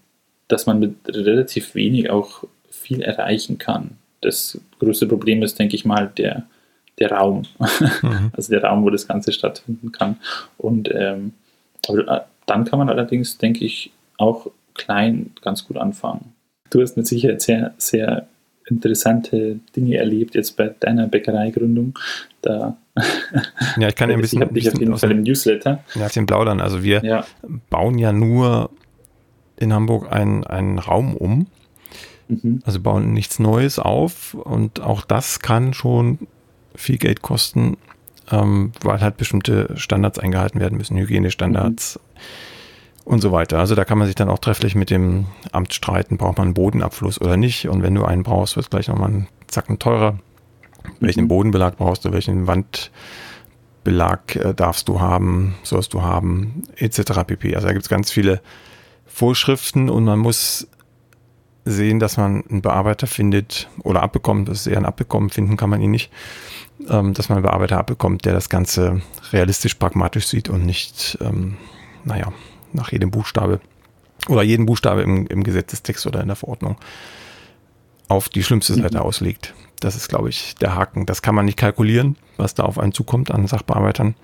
[0.48, 3.92] dass man mit relativ wenig auch viel erreichen kann.
[4.20, 6.46] Das größte Problem ist, denke ich mal, der,
[6.98, 7.42] der Raum.
[8.02, 8.30] Mhm.
[8.36, 10.16] also der Raum, wo das Ganze stattfinden kann.
[10.58, 11.32] Und ähm,
[11.88, 16.32] äh, dann kann man allerdings, denke ich, auch klein ganz gut anfangen.
[16.70, 18.26] Du hast mit Sicherheit sehr, sehr
[18.68, 21.96] interessante Dinge erlebt jetzt bei deiner Bäckereigründung.
[22.42, 22.76] Da
[23.78, 24.42] ja, ich kann ja ein bisschen.
[24.42, 25.84] Ich dich auf jeden Fall im Newsletter.
[25.94, 26.60] Ja, den Plaudern.
[26.60, 27.24] Also wir ja.
[27.70, 28.70] bauen ja nur
[29.56, 31.46] in Hamburg einen, einen Raum um.
[32.28, 32.62] Mhm.
[32.64, 36.18] Also bauen nichts Neues auf und auch das kann schon
[36.74, 37.76] viel Geld kosten,
[38.30, 43.12] ähm, weil halt bestimmte Standards eingehalten werden müssen, Hygienestandards mhm.
[43.12, 43.58] und so weiter.
[43.58, 46.54] Also da kann man sich dann auch trefflich mit dem Amt streiten, braucht man einen
[46.54, 47.68] Bodenabfluss oder nicht.
[47.68, 50.18] Und wenn du einen brauchst, wird es gleich nochmal einen Zacken teurer.
[51.00, 51.28] Welchen mhm.
[51.28, 57.24] Bodenbelag brauchst du, welchen Wandbelag äh, darfst du haben, sollst du haben, etc.
[57.26, 57.54] pp.
[57.54, 58.40] Also da gibt es ganz viele
[59.16, 60.68] Vorschriften und man muss
[61.64, 65.70] sehen, dass man einen Bearbeiter findet oder abbekommt, das ist eher ein Abbekommen, finden kann
[65.70, 66.12] man ihn nicht,
[66.90, 69.00] ähm, dass man einen Bearbeiter abbekommt, der das Ganze
[69.32, 71.56] realistisch, pragmatisch sieht und nicht, ähm,
[72.04, 72.30] naja,
[72.74, 73.60] nach jedem Buchstabe
[74.28, 76.76] oder jeden Buchstabe im, im Gesetzestext oder in der Verordnung
[78.08, 79.04] auf die schlimmste Seite mhm.
[79.04, 79.54] auslegt.
[79.80, 81.06] Das ist, glaube ich, der Haken.
[81.06, 84.14] Das kann man nicht kalkulieren, was da auf einen zukommt an Sachbearbeitern.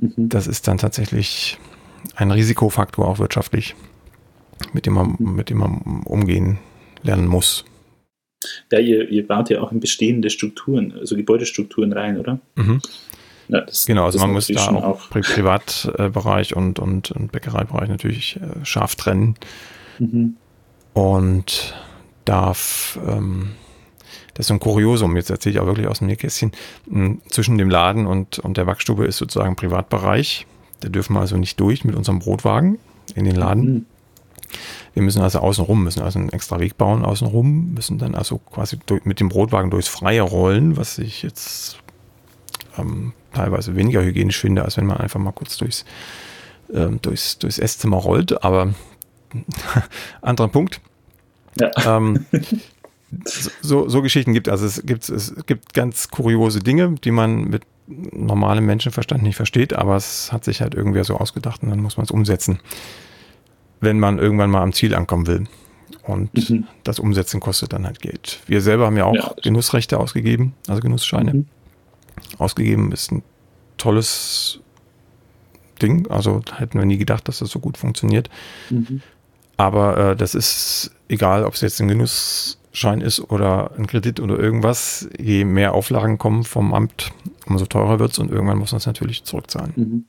[0.00, 0.12] Mhm.
[0.16, 1.58] Das ist dann tatsächlich
[2.14, 3.74] ein Risikofaktor, auch wirtschaftlich,
[4.72, 6.58] mit dem man, mit dem man umgehen
[7.02, 7.64] lernen muss.
[8.70, 12.40] Ja, ihr, ihr baut ja auch in bestehende Strukturen, also Gebäudestrukturen rein, oder?
[12.56, 12.80] Mhm.
[13.48, 17.88] Ja, das, genau, also man muss da auch, auch Pri Privatbereich und, und, und Bäckereibereich
[17.88, 19.36] natürlich äh, scharf trennen.
[19.98, 20.36] Mhm.
[20.94, 21.74] Und
[22.24, 23.50] darf, ähm,
[24.34, 26.52] das ist so ein Kuriosum, jetzt erzähle ich auch wirklich aus dem Nähkästchen,
[26.88, 30.46] hm, zwischen dem Laden und, und der Backstube ist sozusagen Privatbereich.
[30.80, 32.78] Da dürfen wir also nicht durch mit unserem Brotwagen
[33.14, 33.64] in den Laden.
[33.64, 33.86] Mhm.
[34.94, 38.78] Wir müssen also außenrum, müssen also einen extra Weg bauen außenrum, müssen dann also quasi
[38.84, 41.78] durch, mit dem Brotwagen durchs Freie rollen, was ich jetzt
[42.78, 45.84] ähm, teilweise weniger hygienisch finde, als wenn man einfach mal kurz durchs,
[46.72, 48.44] ähm, durchs, durchs Esszimmer rollt.
[48.44, 48.74] Aber
[50.20, 50.80] anderer Punkt.
[51.58, 51.70] Ja.
[51.86, 52.26] Ähm,
[53.62, 57.62] so, so Geschichten gibt also es gibt es gibt ganz kuriose Dinge, die man mit
[57.86, 61.96] normalem Menschenverstand nicht versteht, aber es hat sich halt irgendwer so ausgedacht und dann muss
[61.96, 62.60] man es umsetzen
[63.82, 65.44] wenn man irgendwann mal am Ziel ankommen will.
[66.04, 66.66] Und mhm.
[66.84, 68.40] das Umsetzen kostet dann halt Geld.
[68.46, 71.34] Wir selber haben ja auch ja, Genussrechte ausgegeben, also Genussscheine.
[71.34, 71.46] Mhm.
[72.38, 73.22] Ausgegeben ist ein
[73.76, 74.60] tolles
[75.80, 76.10] Ding.
[76.10, 78.30] Also hätten wir nie gedacht, dass das so gut funktioniert.
[78.70, 79.02] Mhm.
[79.56, 84.38] Aber äh, das ist egal, ob es jetzt ein Genussschein ist oder ein Kredit oder
[84.38, 85.08] irgendwas.
[85.18, 87.12] Je mehr Auflagen kommen vom Amt,
[87.46, 89.72] umso teurer wird es und irgendwann muss man es natürlich zurückzahlen.
[89.76, 90.04] Mhm.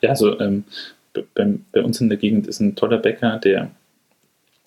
[0.00, 0.64] Ja, also ähm,
[1.12, 3.70] bei, bei uns in der Gegend ist ein toller Bäcker, der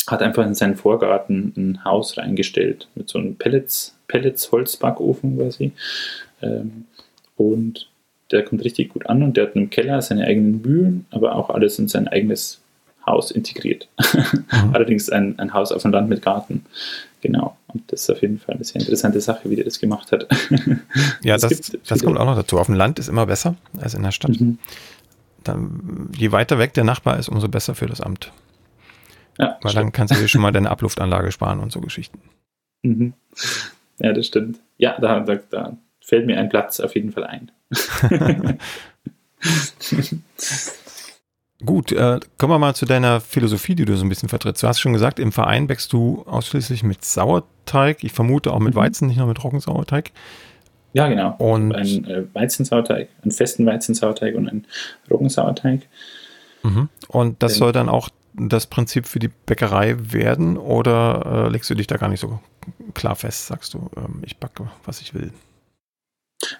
[0.08, 5.72] hat einfach in seinen Vorgarten ein Haus reingestellt mit so einem Pellets, Pellets Holzbackofen quasi.
[6.42, 6.86] Ähm,
[7.38, 7.90] und
[8.32, 11.50] der kommt richtig gut an und der hat im Keller seine eigenen Mühlen, aber auch
[11.50, 12.62] alles in sein eigenes
[13.06, 13.88] Haus integriert.
[14.00, 14.46] Mhm.
[14.74, 16.66] Allerdings ein, ein Haus auf dem Land mit Garten.
[17.22, 17.58] Genau.
[17.68, 20.28] Und das ist auf jeden Fall eine sehr interessante Sache, wie der das gemacht hat.
[21.24, 22.60] ja, das, das kommt auch noch dazu.
[22.60, 24.40] Auf dem Land ist immer besser als in der Stadt.
[24.40, 24.60] Mhm
[25.48, 28.32] dann, je weiter weg der Nachbar ist, umso besser für das Amt.
[29.38, 29.76] Ja, Weil stimmt.
[29.76, 32.20] dann kannst du dir schon mal deine Abluftanlage sparen und so Geschichten.
[32.84, 33.14] Mhm.
[34.00, 34.60] Ja, das stimmt.
[34.78, 37.52] Ja, da, da, da fällt mir ein Platz auf jeden Fall ein.
[41.66, 44.62] Gut, äh, kommen wir mal zu deiner Philosophie, die du so ein bisschen vertrittst.
[44.62, 48.04] Du hast schon gesagt, im Verein bäckst du ausschließlich mit Sauerteig.
[48.04, 48.80] Ich vermute auch mit mhm.
[48.80, 50.12] Weizen, nicht nur mit Roggensauerteig.
[50.96, 51.36] Ja, genau.
[51.40, 54.66] Und ein äh, Weizensauerteig, einen festen Weizensauerteig und einen
[55.12, 55.82] Roggensauerteig.
[56.64, 56.88] Mhm.
[57.10, 61.70] Und das ähm, soll dann auch das Prinzip für die Bäckerei werden oder äh, legst
[61.70, 62.40] du dich da gar nicht so
[62.94, 63.48] klar fest?
[63.48, 65.32] Sagst du, ähm, ich backe, was ich will?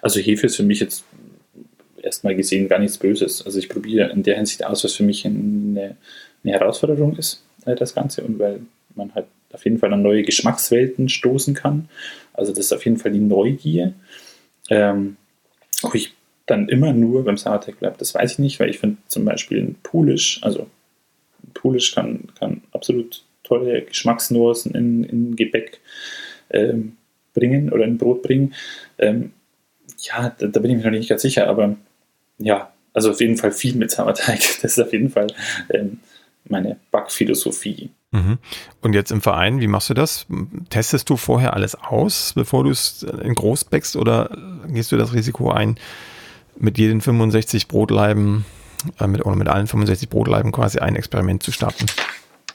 [0.02, 1.04] Also Hefe ist für mich jetzt
[2.02, 3.44] erstmal gesehen gar nichts Böses.
[3.44, 5.96] Also ich probiere in der Hinsicht aus, was für mich eine,
[6.44, 8.22] eine Herausforderung ist, äh, das Ganze.
[8.22, 8.60] Und weil
[8.94, 11.88] man halt auf jeden Fall an neue Geschmackswelten stoßen kann.
[12.34, 13.94] Also das ist auf jeden Fall die Neugier.
[14.70, 15.16] Ähm,
[15.82, 16.14] ob ich
[16.46, 19.58] dann immer nur beim Sauerteig bleibe, das weiß ich nicht, weil ich finde zum Beispiel
[19.58, 20.68] ein Pulisch, also
[21.42, 25.80] ein Pulisch kann, kann absolut tolle Geschmacksnuancen in, in Gebäck
[26.50, 26.96] ähm,
[27.34, 28.54] bringen oder in Brot bringen.
[28.98, 29.32] Ähm,
[29.98, 31.76] ja, da, da, bin ich mir noch nicht ganz sicher, aber
[32.38, 34.40] ja, also auf jeden Fall viel mit Sauerteig.
[34.62, 35.28] Das ist auf jeden Fall
[35.70, 36.00] ähm,
[36.44, 37.90] meine Backphilosophie.
[38.16, 38.38] Mhm.
[38.80, 40.26] Und jetzt im Verein, wie machst du das?
[40.70, 44.36] Testest du vorher alles aus, bevor du es in groß backst oder
[44.68, 45.76] gehst du das Risiko ein,
[46.58, 48.46] mit jedem 65 Brotleiben,
[48.98, 51.86] äh, mit, oder mit allen 65 Brotleiben quasi ein Experiment zu starten?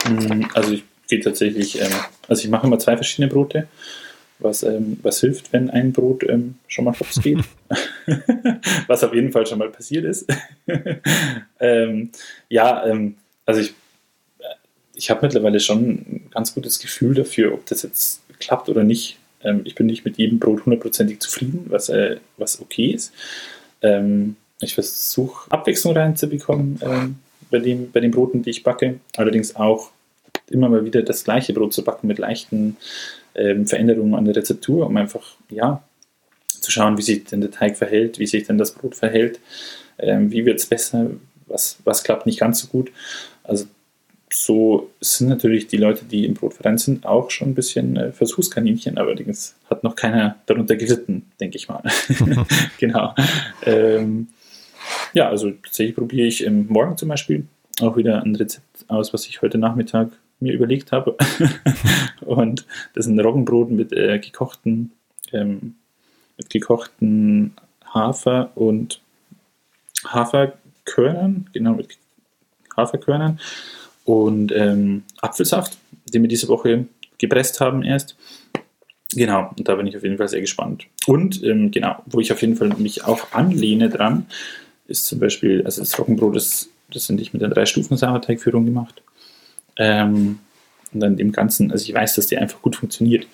[0.10, 1.92] Mm, also ich gehe tatsächlich, ähm,
[2.28, 3.68] also ich mache immer zwei verschiedene Brote,
[4.40, 7.44] was, ähm, was hilft, wenn ein Brot ähm, schon mal hops geht.
[8.88, 10.26] was auf jeden Fall schon mal passiert ist.
[11.60, 12.10] ähm,
[12.50, 13.76] ja, ähm, also ich
[15.02, 19.18] ich habe mittlerweile schon ein ganz gutes Gefühl dafür, ob das jetzt klappt oder nicht.
[19.44, 23.12] Ähm, ich bin nicht mit jedem Brot hundertprozentig zufrieden, was, äh, was okay ist.
[23.82, 27.16] Ähm, ich versuche Abwechslung reinzubekommen ähm,
[27.50, 29.00] bei, dem, bei den Broten, die ich backe.
[29.18, 29.90] Allerdings auch
[30.52, 32.78] immer mal wieder das gleiche Brot zu backen mit leichten
[33.34, 35.82] ähm, Veränderungen an der Rezeptur, um einfach ja,
[36.48, 39.40] zu schauen, wie sich denn der Teig verhält, wie sich denn das Brot verhält,
[39.98, 41.10] ähm, wie wird es besser,
[41.48, 42.92] was, was klappt nicht ganz so gut.
[43.44, 43.66] Also
[44.34, 48.98] so sind natürlich die Leute, die im Brotverein sind, auch schon ein bisschen äh, Versuchskaninchen,
[48.98, 51.84] allerdings hat noch keiner darunter gelitten, denke ich mal.
[52.80, 53.14] genau.
[53.66, 54.28] Ähm,
[55.14, 57.46] ja, also tatsächlich probiere ich ähm, morgen zum Beispiel
[57.82, 61.18] auch wieder ein Rezept aus, was ich heute Nachmittag mir überlegt habe.
[62.22, 64.92] und das ist ein Roggenbrot mit äh, gekochten,
[65.34, 65.76] ähm,
[66.38, 67.54] mit gekochten
[67.86, 69.02] Hafer und
[70.06, 71.98] Haferkörnern, genau mit
[72.76, 73.40] Haferkörnern
[74.06, 75.78] und ähm, Apfelsaft,
[76.14, 76.86] den wir diese Woche
[77.18, 78.16] gepresst haben erst.
[79.14, 80.86] Genau, und da bin ich auf jeden Fall sehr gespannt.
[81.06, 84.26] Und ähm, genau, wo ich auf jeden Fall mich auch anlehne dran,
[84.88, 88.66] ist zum Beispiel, also das Roggenbrot, das, das sind ich mit der drei Stufen Sauerteigführung
[88.66, 89.02] gemacht.
[89.78, 90.40] Ähm,
[90.94, 93.28] und dann dem Ganzen, also ich weiß, dass die einfach gut funktioniert.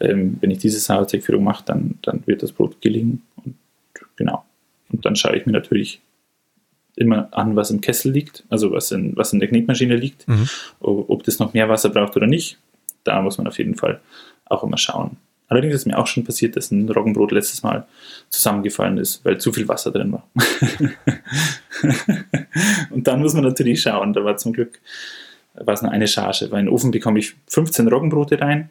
[0.00, 3.22] Ähm, wenn ich diese Sauerteigführung mache, dann, dann wird das Brot gelingen.
[3.44, 3.54] Und
[4.16, 4.44] genau.
[4.90, 6.00] Und dann schaue ich mir natürlich
[6.96, 10.48] immer an, was im Kessel liegt, also was in, was in der Knetmaschine liegt, mhm.
[10.80, 12.58] ob, das noch mehr Wasser braucht oder nicht.
[13.02, 14.00] Da muss man auf jeden Fall
[14.46, 15.16] auch immer schauen.
[15.48, 17.86] Allerdings ist mir auch schon passiert, dass ein Roggenbrot letztes Mal
[18.30, 20.26] zusammengefallen ist, weil zu viel Wasser drin war.
[22.90, 24.14] und dann muss man natürlich schauen.
[24.14, 24.80] Da war zum Glück
[25.54, 28.70] war es nur eine Charge, weil in den Ofen bekomme ich 15 Roggenbrote rein.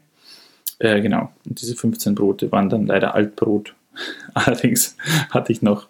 [0.80, 1.32] Äh, genau.
[1.46, 3.74] Und diese 15 Brote waren dann leider Altbrot.
[4.34, 4.98] Allerdings
[5.30, 5.88] hatte ich noch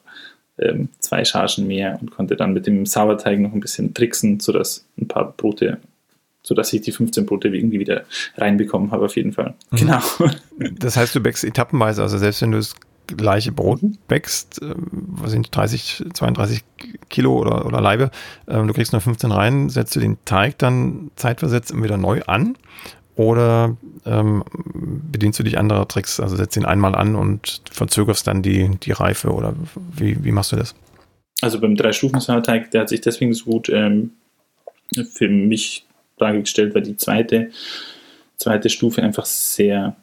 [0.60, 4.86] ähm, zwei Chargen mehr und konnte dann mit dem Sauerteig noch ein bisschen tricksen, sodass
[5.00, 5.80] ein paar Brote
[6.44, 8.04] sodass ich die 15 Brote irgendwie wieder
[8.38, 9.56] reinbekommen habe, auf jeden Fall.
[9.72, 9.78] Mhm.
[9.78, 10.02] Genau.
[10.78, 12.76] Das heißt, du bäckst etappenweise, also selbst wenn du das
[13.08, 13.98] gleiche Brot mhm.
[14.08, 16.64] bäckst, äh, was sind 30, 32
[17.10, 18.12] Kilo oder, oder Leibe,
[18.48, 22.58] äh, du kriegst nur 15 rein, setzt du den Teig dann zeitversetzt wieder neu an
[23.16, 28.42] oder ähm, bedienst du dich anderer Tricks, also setzt ihn einmal an und verzögerst dann
[28.42, 29.54] die, die Reife oder
[29.96, 30.76] wie, wie machst du das?
[31.42, 34.12] Also beim Drei-Stufen-Sauerteig, der hat sich deswegen so gut ähm,
[35.12, 35.86] für mich
[36.18, 37.52] dargestellt, weil die zweite,
[38.38, 39.96] zweite Stufe einfach sehr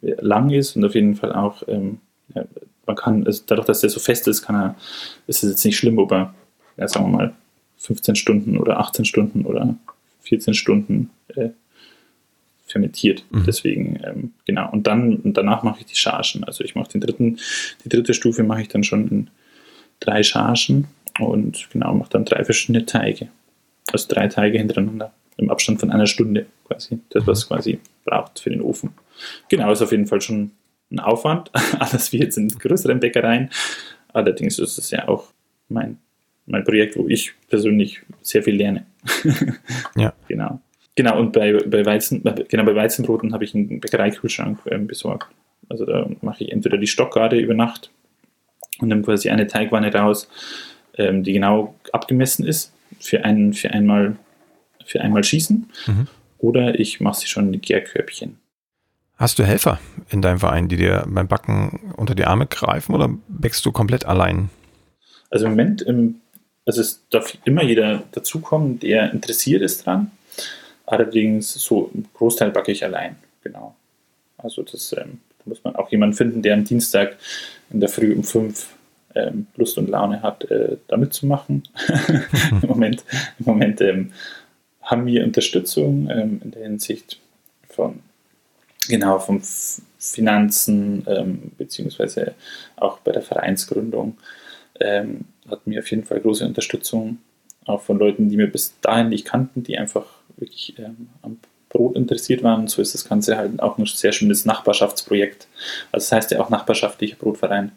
[0.00, 1.98] lang ist und auf jeden Fall auch, ähm,
[2.86, 4.74] man kann, also dadurch, dass der so fest ist, kann er,
[5.26, 6.34] ist es jetzt nicht schlimm, ob er,
[6.76, 7.34] ja, sagen wir mal,
[7.78, 9.74] 15 Stunden oder 18 Stunden oder
[10.22, 11.10] 14 Stunden
[12.68, 13.24] fermentiert.
[13.30, 13.44] Mhm.
[13.46, 14.70] Deswegen, ähm, genau.
[14.70, 16.44] Und dann und danach mache ich die Chargen.
[16.44, 17.38] Also ich mache den dritten,
[17.84, 19.30] die dritte Stufe mache ich dann schon in
[20.00, 20.86] drei Chargen
[21.18, 23.28] und genau, mache dann drei verschiedene Teige.
[23.92, 27.00] Also drei Teige hintereinander im Abstand von einer Stunde quasi.
[27.10, 27.54] Das, was mhm.
[27.54, 28.90] quasi braucht für den Ofen.
[29.48, 30.52] Genau, ist auf jeden Fall schon
[30.90, 33.50] ein Aufwand, anders wie jetzt in größeren Bäckereien.
[34.12, 35.32] Allerdings ist es ja auch
[35.68, 35.98] mein,
[36.46, 38.86] mein Projekt, wo ich persönlich sehr viel lerne.
[39.96, 40.12] ja.
[40.28, 40.60] Genau.
[40.98, 45.28] Genau, und bei, bei, Weizen, genau, bei Weizenbroten habe ich einen Bäckereikühlschrank ähm, besorgt.
[45.68, 47.92] Also da mache ich entweder die Stockgarde über Nacht
[48.80, 50.28] und nehme quasi eine Teigwanne raus,
[50.96, 54.16] ähm, die genau abgemessen ist für, einen, für, einmal,
[54.84, 55.70] für einmal Schießen.
[55.86, 56.08] Mhm.
[56.38, 58.36] Oder ich mache sie schon in Gärkörbchen.
[59.18, 59.78] Hast du Helfer
[60.10, 64.04] in deinem Verein, die dir beim Backen unter die Arme greifen oder bäckst du komplett
[64.04, 64.50] allein?
[65.30, 66.16] Also im Moment, ähm,
[66.66, 70.10] also es darf immer jeder dazukommen, der interessiert ist dran.
[70.88, 73.74] Allerdings so einen Großteil backe ich allein, genau.
[74.38, 77.18] Also das ähm, da muss man auch jemanden finden, der am Dienstag
[77.70, 78.74] in der Früh um fünf
[79.14, 81.64] ähm, Lust und Laune hat, äh, da mitzumachen.
[82.62, 83.04] Im Moment,
[83.38, 84.12] im Moment ähm,
[84.80, 87.20] haben wir Unterstützung ähm, in der Hinsicht
[87.68, 88.00] von
[88.88, 89.42] genau von
[89.98, 92.34] Finanzen ähm, beziehungsweise
[92.76, 94.16] auch bei der Vereinsgründung
[94.80, 97.18] ähm, hatten wir auf jeden Fall große Unterstützung
[97.68, 101.96] auch von Leuten, die wir bis dahin nicht kannten, die einfach wirklich ähm, am Brot
[101.96, 102.66] interessiert waren.
[102.66, 105.46] So ist das Ganze halt auch ein sehr schönes Nachbarschaftsprojekt.
[105.92, 107.72] Also das heißt ja auch nachbarschaftlicher Brotverein.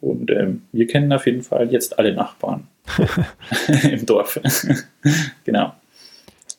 [0.00, 2.68] Und ähm, wir kennen auf jeden Fall jetzt alle Nachbarn
[3.82, 4.38] im Dorf.
[5.44, 5.72] genau.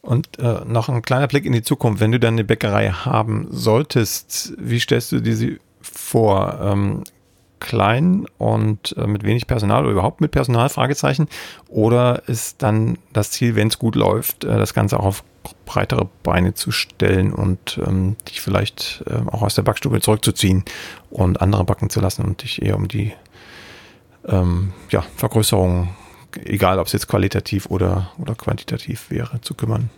[0.02, 2.00] Und äh, noch ein kleiner Blick in die Zukunft.
[2.00, 6.60] Wenn du dann eine Bäckerei haben solltest, wie stellst du dir sie vor?
[6.62, 7.04] Ähm,
[7.60, 11.28] klein und äh, mit wenig Personal oder überhaupt mit Personal, Fragezeichen?
[11.68, 15.24] Oder ist dann das Ziel, wenn es gut läuft, äh, das Ganze auch auf
[15.66, 20.64] breitere Beine zu stellen und ähm, dich vielleicht äh, auch aus der Backstube zurückzuziehen
[21.10, 23.14] und andere backen zu lassen und dich eher um die
[24.28, 25.90] ähm, ja, Vergrößerung,
[26.44, 29.90] egal ob es jetzt qualitativ oder, oder quantitativ wäre, zu kümmern?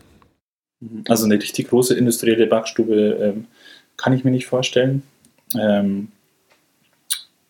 [1.08, 3.48] Also eine richtig große industrielle Backstube ähm,
[3.98, 5.04] kann ich mir nicht vorstellen.
[5.60, 6.10] Ähm,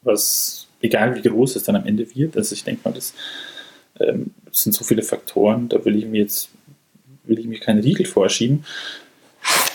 [0.09, 3.13] was, egal wie groß es dann am Ende wird, also ich denke mal, das
[3.99, 6.49] ähm, sind so viele Faktoren, da will ich mir jetzt
[7.29, 8.65] will ich mir keinen Riegel vorschieben.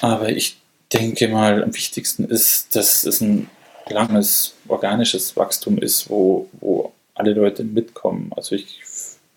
[0.01, 0.59] Aber ich
[0.93, 3.49] denke mal, am wichtigsten ist, dass es ein
[3.89, 8.31] langes organisches Wachstum ist, wo, wo alle Leute mitkommen.
[8.37, 8.81] Also ich,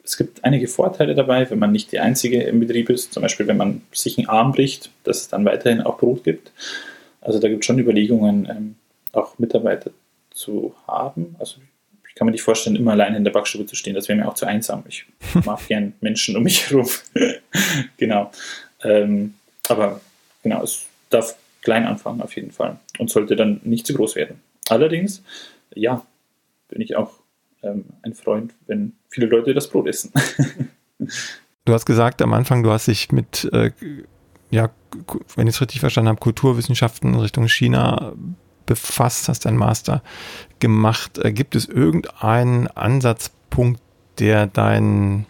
[0.04, 3.14] es gibt einige Vorteile dabei, wenn man nicht die Einzige im Betrieb ist.
[3.14, 6.52] Zum Beispiel, wenn man sich einen Arm bricht, dass es dann weiterhin auch Brot gibt.
[7.22, 8.76] Also da gibt es schon Überlegungen, ähm,
[9.12, 9.92] auch Mitarbeiter
[10.38, 11.36] zu haben.
[11.40, 11.60] Also
[12.08, 13.96] ich kann mir nicht vorstellen, immer alleine in der Backstube zu stehen.
[13.96, 14.84] Das wäre mir auch zu einsam.
[14.88, 15.06] Ich
[15.46, 16.88] mag gern Menschen um mich herum.
[17.98, 18.32] genau.
[18.84, 19.34] Ähm,
[19.68, 20.00] aber
[20.44, 24.40] genau, es darf klein anfangen auf jeden Fall und sollte dann nicht zu groß werden.
[24.70, 25.24] Allerdings,
[25.74, 26.06] ja,
[26.70, 27.12] bin ich auch
[27.64, 30.12] ähm, ein Freund, wenn viele Leute das Brot essen.
[31.66, 33.72] du hast gesagt am Anfang, du hast dich mit, äh,
[34.50, 34.70] ja,
[35.36, 38.14] wenn ich es richtig verstanden habe, Kulturwissenschaften in Richtung China
[38.68, 40.04] befasst, hast deinen Master
[40.60, 41.18] gemacht.
[41.18, 43.82] Äh, gibt es irgendeinen Ansatzpunkt,
[44.20, 45.26] der dein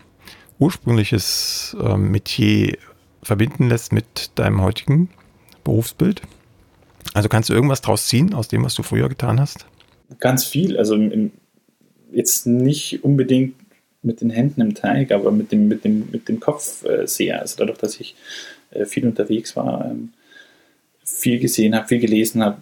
[0.59, 2.77] ursprüngliches äh, Metier
[3.23, 5.09] verbinden lässt mit deinem heutigen
[5.63, 6.21] Berufsbild?
[7.13, 9.65] Also kannst du irgendwas draus ziehen aus dem, was du früher getan hast?
[10.19, 10.77] Ganz viel.
[10.77, 11.31] Also im,
[12.11, 13.55] jetzt nicht unbedingt
[14.01, 17.41] mit den Händen im Teig, aber mit dem, mit dem, mit dem Kopf äh, sehr.
[17.41, 18.15] Also dadurch, dass ich
[18.71, 20.13] äh, viel unterwegs war, ähm,
[21.03, 22.61] viel gesehen habe, viel gelesen habe,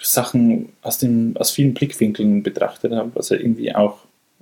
[0.00, 3.98] Sachen aus, dem, aus vielen Blickwinkeln betrachtet habe, was ja irgendwie auch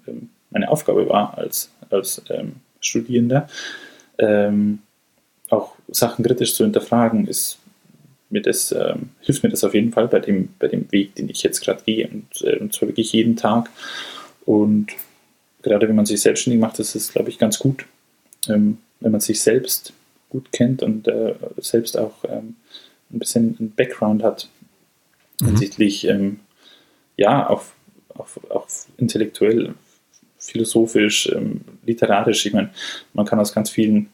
[0.07, 3.49] ähm, meine Aufgabe war als, als ähm, Studierender.
[4.19, 4.81] Ähm,
[5.49, 7.59] auch Sachen kritisch zu hinterfragen, ist
[8.31, 11.29] mir das, ähm, hilft mir das auf jeden Fall bei dem, bei dem Weg, den
[11.29, 12.09] ich jetzt gerade gehe.
[12.09, 13.71] Und, äh, und zwar wirklich jeden Tag.
[14.47, 14.93] Und
[15.63, 17.87] gerade wenn man sich selbstständig macht, ist es, glaube ich, ganz gut,
[18.49, 19.93] ähm, wenn man sich selbst
[20.29, 22.55] gut kennt und äh, selbst auch ähm,
[23.13, 24.49] ein bisschen einen Background hat
[25.41, 25.49] mhm.
[25.49, 26.41] hinsichtlich, ähm,
[27.17, 27.75] ja, auf,
[28.15, 29.75] auf, auf intellektuell,
[30.39, 32.47] philosophisch, ähm, literarisch.
[32.47, 32.71] Ich meine,
[33.13, 34.09] man kann aus ganz vielen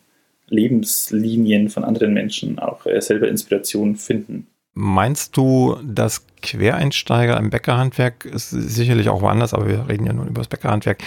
[0.49, 4.47] Lebenslinien von anderen Menschen auch äh, selber Inspiration finden.
[4.75, 10.27] Meinst du, dass Quereinsteiger im Bäckerhandwerk, ist sicherlich auch woanders, aber wir reden ja nur
[10.27, 11.03] über das Bäckerhandwerk,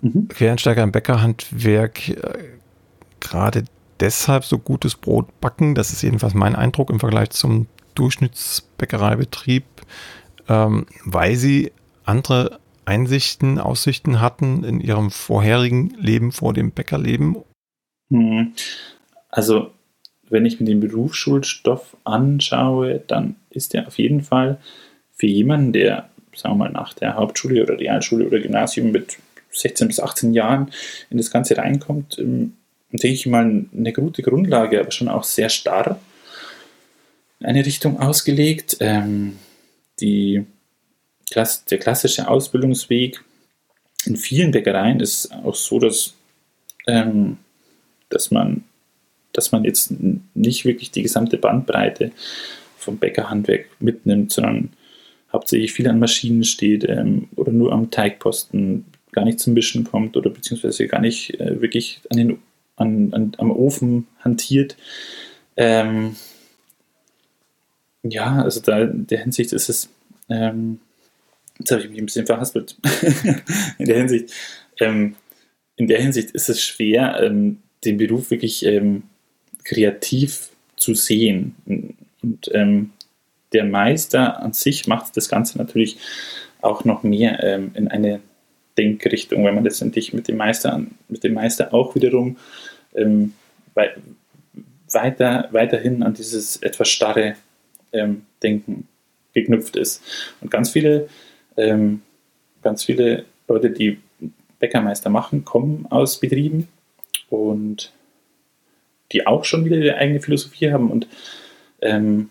[0.00, 0.28] mhm.
[0.28, 2.38] Quereinsteiger im Bäckerhandwerk äh,
[3.20, 3.64] gerade
[4.00, 9.64] deshalb so gutes Brot backen, das ist jedenfalls mein Eindruck im Vergleich zum Durchschnittsbäckereibetrieb,
[10.48, 11.72] ähm, weil sie
[12.04, 17.36] andere Einsichten, Aussichten hatten in ihrem vorherigen Leben vor dem Bäckerleben
[18.10, 18.52] hm.
[19.28, 19.70] Also,
[20.28, 24.58] wenn ich mir den Berufsschulstoff anschaue, dann ist der auf jeden Fall
[25.12, 29.18] für jemanden, der, sagen wir mal, nach der Hauptschule oder Realschule oder Gymnasium mit
[29.52, 30.70] 16 bis 18 Jahren
[31.10, 32.54] in das Ganze reinkommt, ähm,
[32.92, 36.00] denke ich mal, eine gute Grundlage, aber schon auch sehr starr
[37.40, 38.76] in eine Richtung ausgelegt.
[38.80, 39.38] Ähm,
[40.00, 40.44] die,
[41.34, 43.22] der klassische Ausbildungsweg
[44.06, 46.14] in vielen Bäckereien ist auch so, dass
[46.86, 47.38] ähm,
[48.10, 48.64] dass man,
[49.32, 49.94] dass man jetzt
[50.34, 52.12] nicht wirklich die gesamte Bandbreite
[52.76, 54.70] vom Bäckerhandwerk mitnimmt, sondern
[55.32, 60.16] hauptsächlich viel an Maschinen steht ähm, oder nur am Teigposten gar nicht zum Mischen kommt
[60.16, 62.38] oder beziehungsweise gar nicht äh, wirklich an den,
[62.76, 64.76] an, an, am Ofen hantiert.
[65.56, 66.16] Ähm,
[68.02, 69.88] ja, also da in der Hinsicht ist es,
[70.28, 70.80] ähm,
[71.58, 72.76] jetzt habe ich mich ein bisschen verhaspelt,
[73.78, 74.32] in der Hinsicht,
[74.78, 75.16] ähm,
[75.76, 79.04] in der Hinsicht ist es schwer, ähm, den Beruf wirklich ähm,
[79.64, 81.54] kreativ zu sehen.
[82.22, 82.92] Und ähm,
[83.52, 85.98] der Meister an sich macht das Ganze natürlich
[86.60, 88.20] auch noch mehr ähm, in eine
[88.76, 92.36] Denkrichtung, wenn man letztendlich mit dem Meister, mit dem Meister auch wiederum
[93.74, 93.94] wei
[94.92, 97.36] weiter, weiterhin an dieses etwas starre
[97.92, 98.88] ähm, Denken
[99.34, 100.02] geknüpft ist.
[100.40, 101.08] Und ganz viele,
[101.56, 102.02] ähm,
[102.62, 103.98] ganz viele Leute, die
[104.58, 106.68] Bäckermeister machen, kommen aus Betrieben,
[107.30, 107.92] und
[109.12, 110.90] die auch schon wieder ihre eigene Philosophie haben.
[110.90, 111.06] Und
[111.80, 112.28] ähm,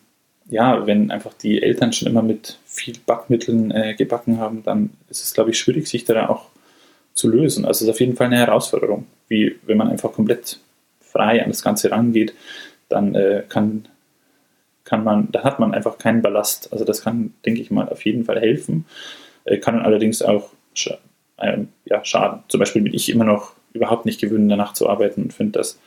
[0.50, 5.24] ja, wenn einfach die Eltern schon immer mit viel Backmitteln äh, gebacken haben, dann ist
[5.24, 6.50] es, glaube ich, schwierig, sich da auch
[7.14, 7.66] zu lösen.
[7.66, 9.08] Also es ist auf jeden Fall eine Herausforderung.
[9.28, 10.60] Wie wenn man einfach komplett
[11.02, 12.34] frei an das Ganze rangeht,
[12.88, 13.88] dann äh, kann,
[14.90, 16.74] kann man, da hat man einfach keinen Ballast.
[16.74, 18.86] Also das kann, denke ich mal, auf jeden Fall helfen.
[19.46, 20.90] Äh, kann allerdings auch sch
[21.38, 22.44] äh, ja, schaden.
[22.48, 25.80] Zum Beispiel bin ich immer noch überhaupt nicht gewöhnt, danach zu arbeiten und finde das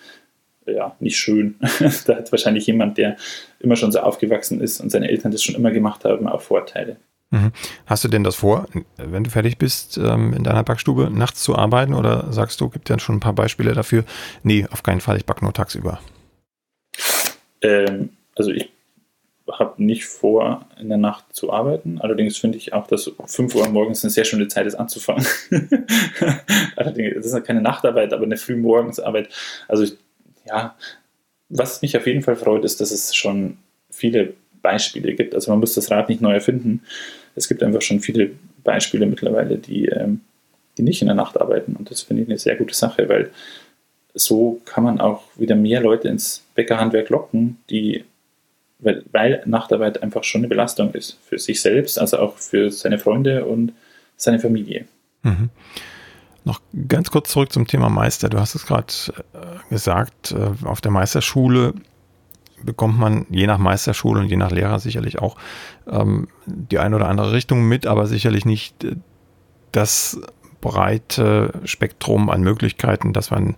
[0.66, 1.56] ja nicht schön.
[2.06, 3.16] da hat wahrscheinlich jemand, der
[3.58, 6.96] immer schon so aufgewachsen ist und seine Eltern das schon immer gemacht haben, auch Vorteile.
[7.30, 7.50] Mhm.
[7.86, 11.56] Hast du denn das vor, wenn du fertig bist, ähm, in deiner Backstube nachts zu
[11.56, 14.04] arbeiten oder sagst du, gibt ja schon ein paar Beispiele dafür?
[14.44, 15.98] Nee, auf keinen Fall, ich backe nur tagsüber.
[17.62, 18.70] Ähm, also ich
[19.50, 22.00] habe nicht vor, in der Nacht zu arbeiten.
[22.00, 25.26] Allerdings finde ich auch, dass 5 Uhr morgens eine sehr schöne Zeit ist anzufangen.
[26.76, 29.28] Allerdings, das ist keine Nachtarbeit, aber eine Frühmorgensarbeit.
[29.68, 29.92] Also
[30.46, 30.76] ja,
[31.48, 33.58] was mich auf jeden Fall freut, ist, dass es schon
[33.90, 35.34] viele Beispiele gibt.
[35.34, 36.82] Also man muss das Rad nicht neu erfinden.
[37.34, 38.30] Es gibt einfach schon viele
[38.64, 40.20] Beispiele mittlerweile, die, ähm,
[40.78, 41.74] die nicht in der Nacht arbeiten.
[41.76, 43.30] Und das finde ich eine sehr gute Sache, weil
[44.14, 48.04] so kann man auch wieder mehr Leute ins Bäckerhandwerk locken, die,
[48.82, 52.98] weil, weil Nachtarbeit einfach schon eine Belastung ist für sich selbst, also auch für seine
[52.98, 53.72] Freunde und
[54.16, 54.86] seine Familie.
[55.22, 55.50] Mhm.
[56.44, 58.28] Noch ganz kurz zurück zum Thema Meister.
[58.28, 58.92] Du hast es gerade
[59.32, 61.74] äh, gesagt, äh, auf der Meisterschule
[62.64, 65.36] bekommt man je nach Meisterschule und je nach Lehrer sicherlich auch
[65.88, 68.96] ähm, die eine oder andere Richtung mit, aber sicherlich nicht äh,
[69.70, 70.20] das
[70.60, 73.56] breite Spektrum an Möglichkeiten, dass man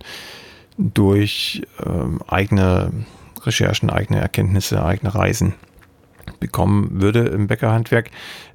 [0.77, 2.91] durch ähm, eigene
[3.45, 5.53] Recherchen, eigene Erkenntnisse, eigene Reisen
[6.39, 8.09] bekommen würde im Bäckerhandwerk.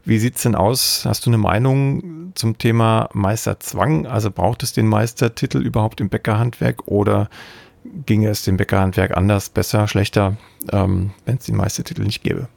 [0.04, 1.04] Wie sieht es denn aus?
[1.04, 4.06] Hast du eine Meinung zum Thema Meisterzwang?
[4.06, 7.28] Also braucht es den Meistertitel überhaupt im Bäckerhandwerk oder
[8.06, 10.36] ginge es dem Bäckerhandwerk anders, besser, schlechter,
[10.72, 12.48] ähm, wenn es den Meistertitel nicht gäbe?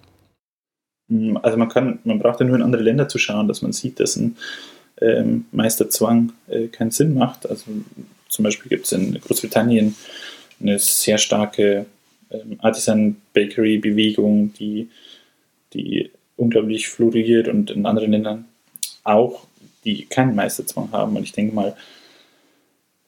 [1.42, 4.00] Also man kann, man braucht ja nur in andere Länder zu schauen, dass man sieht,
[4.00, 4.38] dass ein
[5.02, 7.50] ähm, Meisterzwang äh, keinen Sinn macht.
[7.50, 7.66] Also
[8.30, 9.96] zum Beispiel gibt es in Großbritannien
[10.62, 11.86] eine sehr starke
[12.34, 14.90] ähm, Artisan Bakery Bewegung, die,
[15.74, 18.46] die unglaublich floriert und in anderen Ländern
[19.04, 19.46] auch,
[19.86, 21.16] die keinen Meisterzwang haben.
[21.16, 21.76] Und ich denke mal,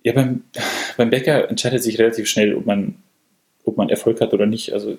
[0.03, 0.43] ja, beim,
[0.97, 2.95] beim Bäcker entscheidet sich relativ schnell, ob man,
[3.63, 4.73] ob man Erfolg hat oder nicht.
[4.73, 4.97] Also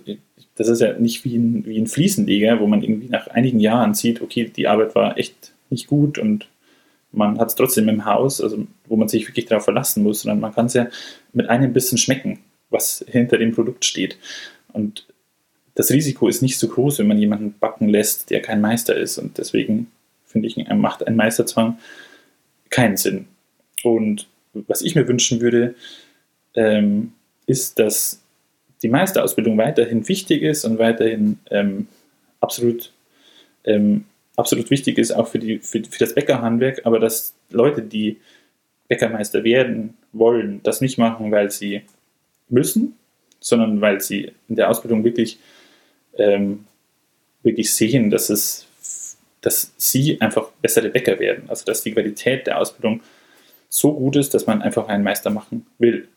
[0.57, 3.95] das ist ja nicht wie ein, wie ein Fliesenleger, wo man irgendwie nach einigen Jahren
[3.95, 6.49] sieht, okay, die Arbeit war echt nicht gut und
[7.13, 10.41] man hat es trotzdem im Haus, also wo man sich wirklich darauf verlassen muss, sondern
[10.41, 10.89] man kann es ja
[11.33, 12.41] mit einem bisschen schmecken,
[12.71, 14.19] was hinter dem Produkt steht.
[14.73, 15.07] Und
[15.75, 19.19] das Risiko ist nicht so groß, wenn man jemanden backen lässt, der kein Meister ist.
[19.19, 19.91] Und deswegen
[20.25, 21.79] finde ich, macht ein Meisterzwang
[22.71, 23.27] keinen Sinn.
[23.83, 25.75] Und was ich mir wünschen würde,
[26.55, 27.13] ähm,
[27.47, 28.23] ist, dass
[28.83, 31.89] die Meisterausbildung weiterhin wichtig ist und weiterhin ähm,
[32.41, 32.93] absolut,
[33.65, 34.05] ähm,
[34.37, 38.19] absolut wichtig ist, auch für, die, für, für das Bäckerhandwerk, aber dass Leute, die
[38.89, 41.83] Bäckermeister werden wollen, das nicht machen, weil sie
[42.49, 42.97] müssen,
[43.41, 45.39] sondern weil sie in der Ausbildung wirklich,
[46.19, 46.65] ähm,
[47.43, 48.67] wirklich sehen, dass es
[49.47, 51.45] dass sie einfach bessere Bäcker werden.
[51.49, 53.01] Also dass die Qualität der Ausbildung
[53.69, 56.09] so gut ist, dass man einfach einen Meister machen will.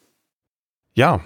[0.96, 1.22] Ja,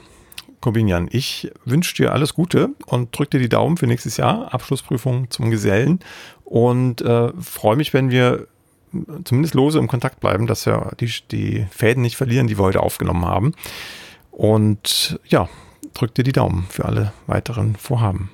[0.60, 5.30] Corbinian, ich wünsche dir alles Gute und drücke dir die Daumen für nächstes Jahr, Abschlussprüfung
[5.30, 6.00] zum Gesellen
[6.44, 8.48] und äh, freue mich, wenn wir
[9.24, 12.82] zumindest lose im Kontakt bleiben, dass wir die, die Fäden nicht verlieren, die wir heute
[12.82, 13.54] aufgenommen haben.
[14.34, 15.48] Und ja,
[15.94, 18.32] drück dir die Daumen für alle weiteren Vorhaben.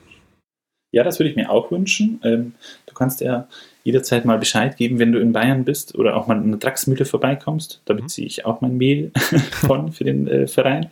[0.92, 2.20] Ja, das würde ich mir auch wünschen.
[2.24, 2.54] Ähm,
[2.88, 3.48] du kannst ja
[3.84, 7.06] jederzeit mal Bescheid geben, wenn du in Bayern bist oder auch mal in einer Draxmühle
[7.06, 7.82] vorbeikommst.
[7.86, 8.30] Da beziehe mhm.
[8.30, 9.12] ich auch mein Mehl
[9.52, 10.90] von für den äh, Verein.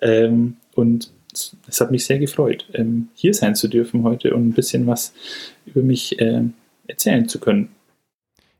[0.00, 4.52] Ähm, und es hat mich sehr gefreut, ähm, hier sein zu dürfen heute und ein
[4.52, 5.12] bisschen was
[5.66, 6.42] über mich äh,
[6.86, 7.68] erzählen zu können.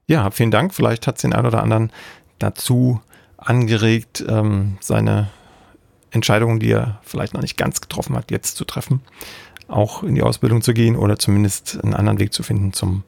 [0.08, 0.74] Ja, vielen Dank.
[0.74, 1.90] Vielleicht hat es den einen oder anderen
[2.38, 3.00] dazu
[3.38, 4.24] angeregt,
[4.80, 5.30] seine
[6.10, 9.00] Entscheidungen, die er vielleicht noch nicht ganz getroffen hat, jetzt zu treffen,
[9.68, 13.04] auch in die Ausbildung zu gehen oder zumindest einen anderen Weg zu finden zum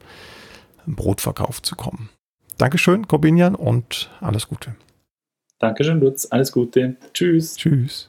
[0.85, 2.09] Brotverkauf zu kommen.
[2.57, 4.75] Dankeschön, Corbinian, und alles Gute.
[5.59, 6.27] Dankeschön, Lutz.
[6.29, 6.97] Alles Gute.
[7.13, 7.55] Tschüss.
[7.55, 8.08] Tschüss.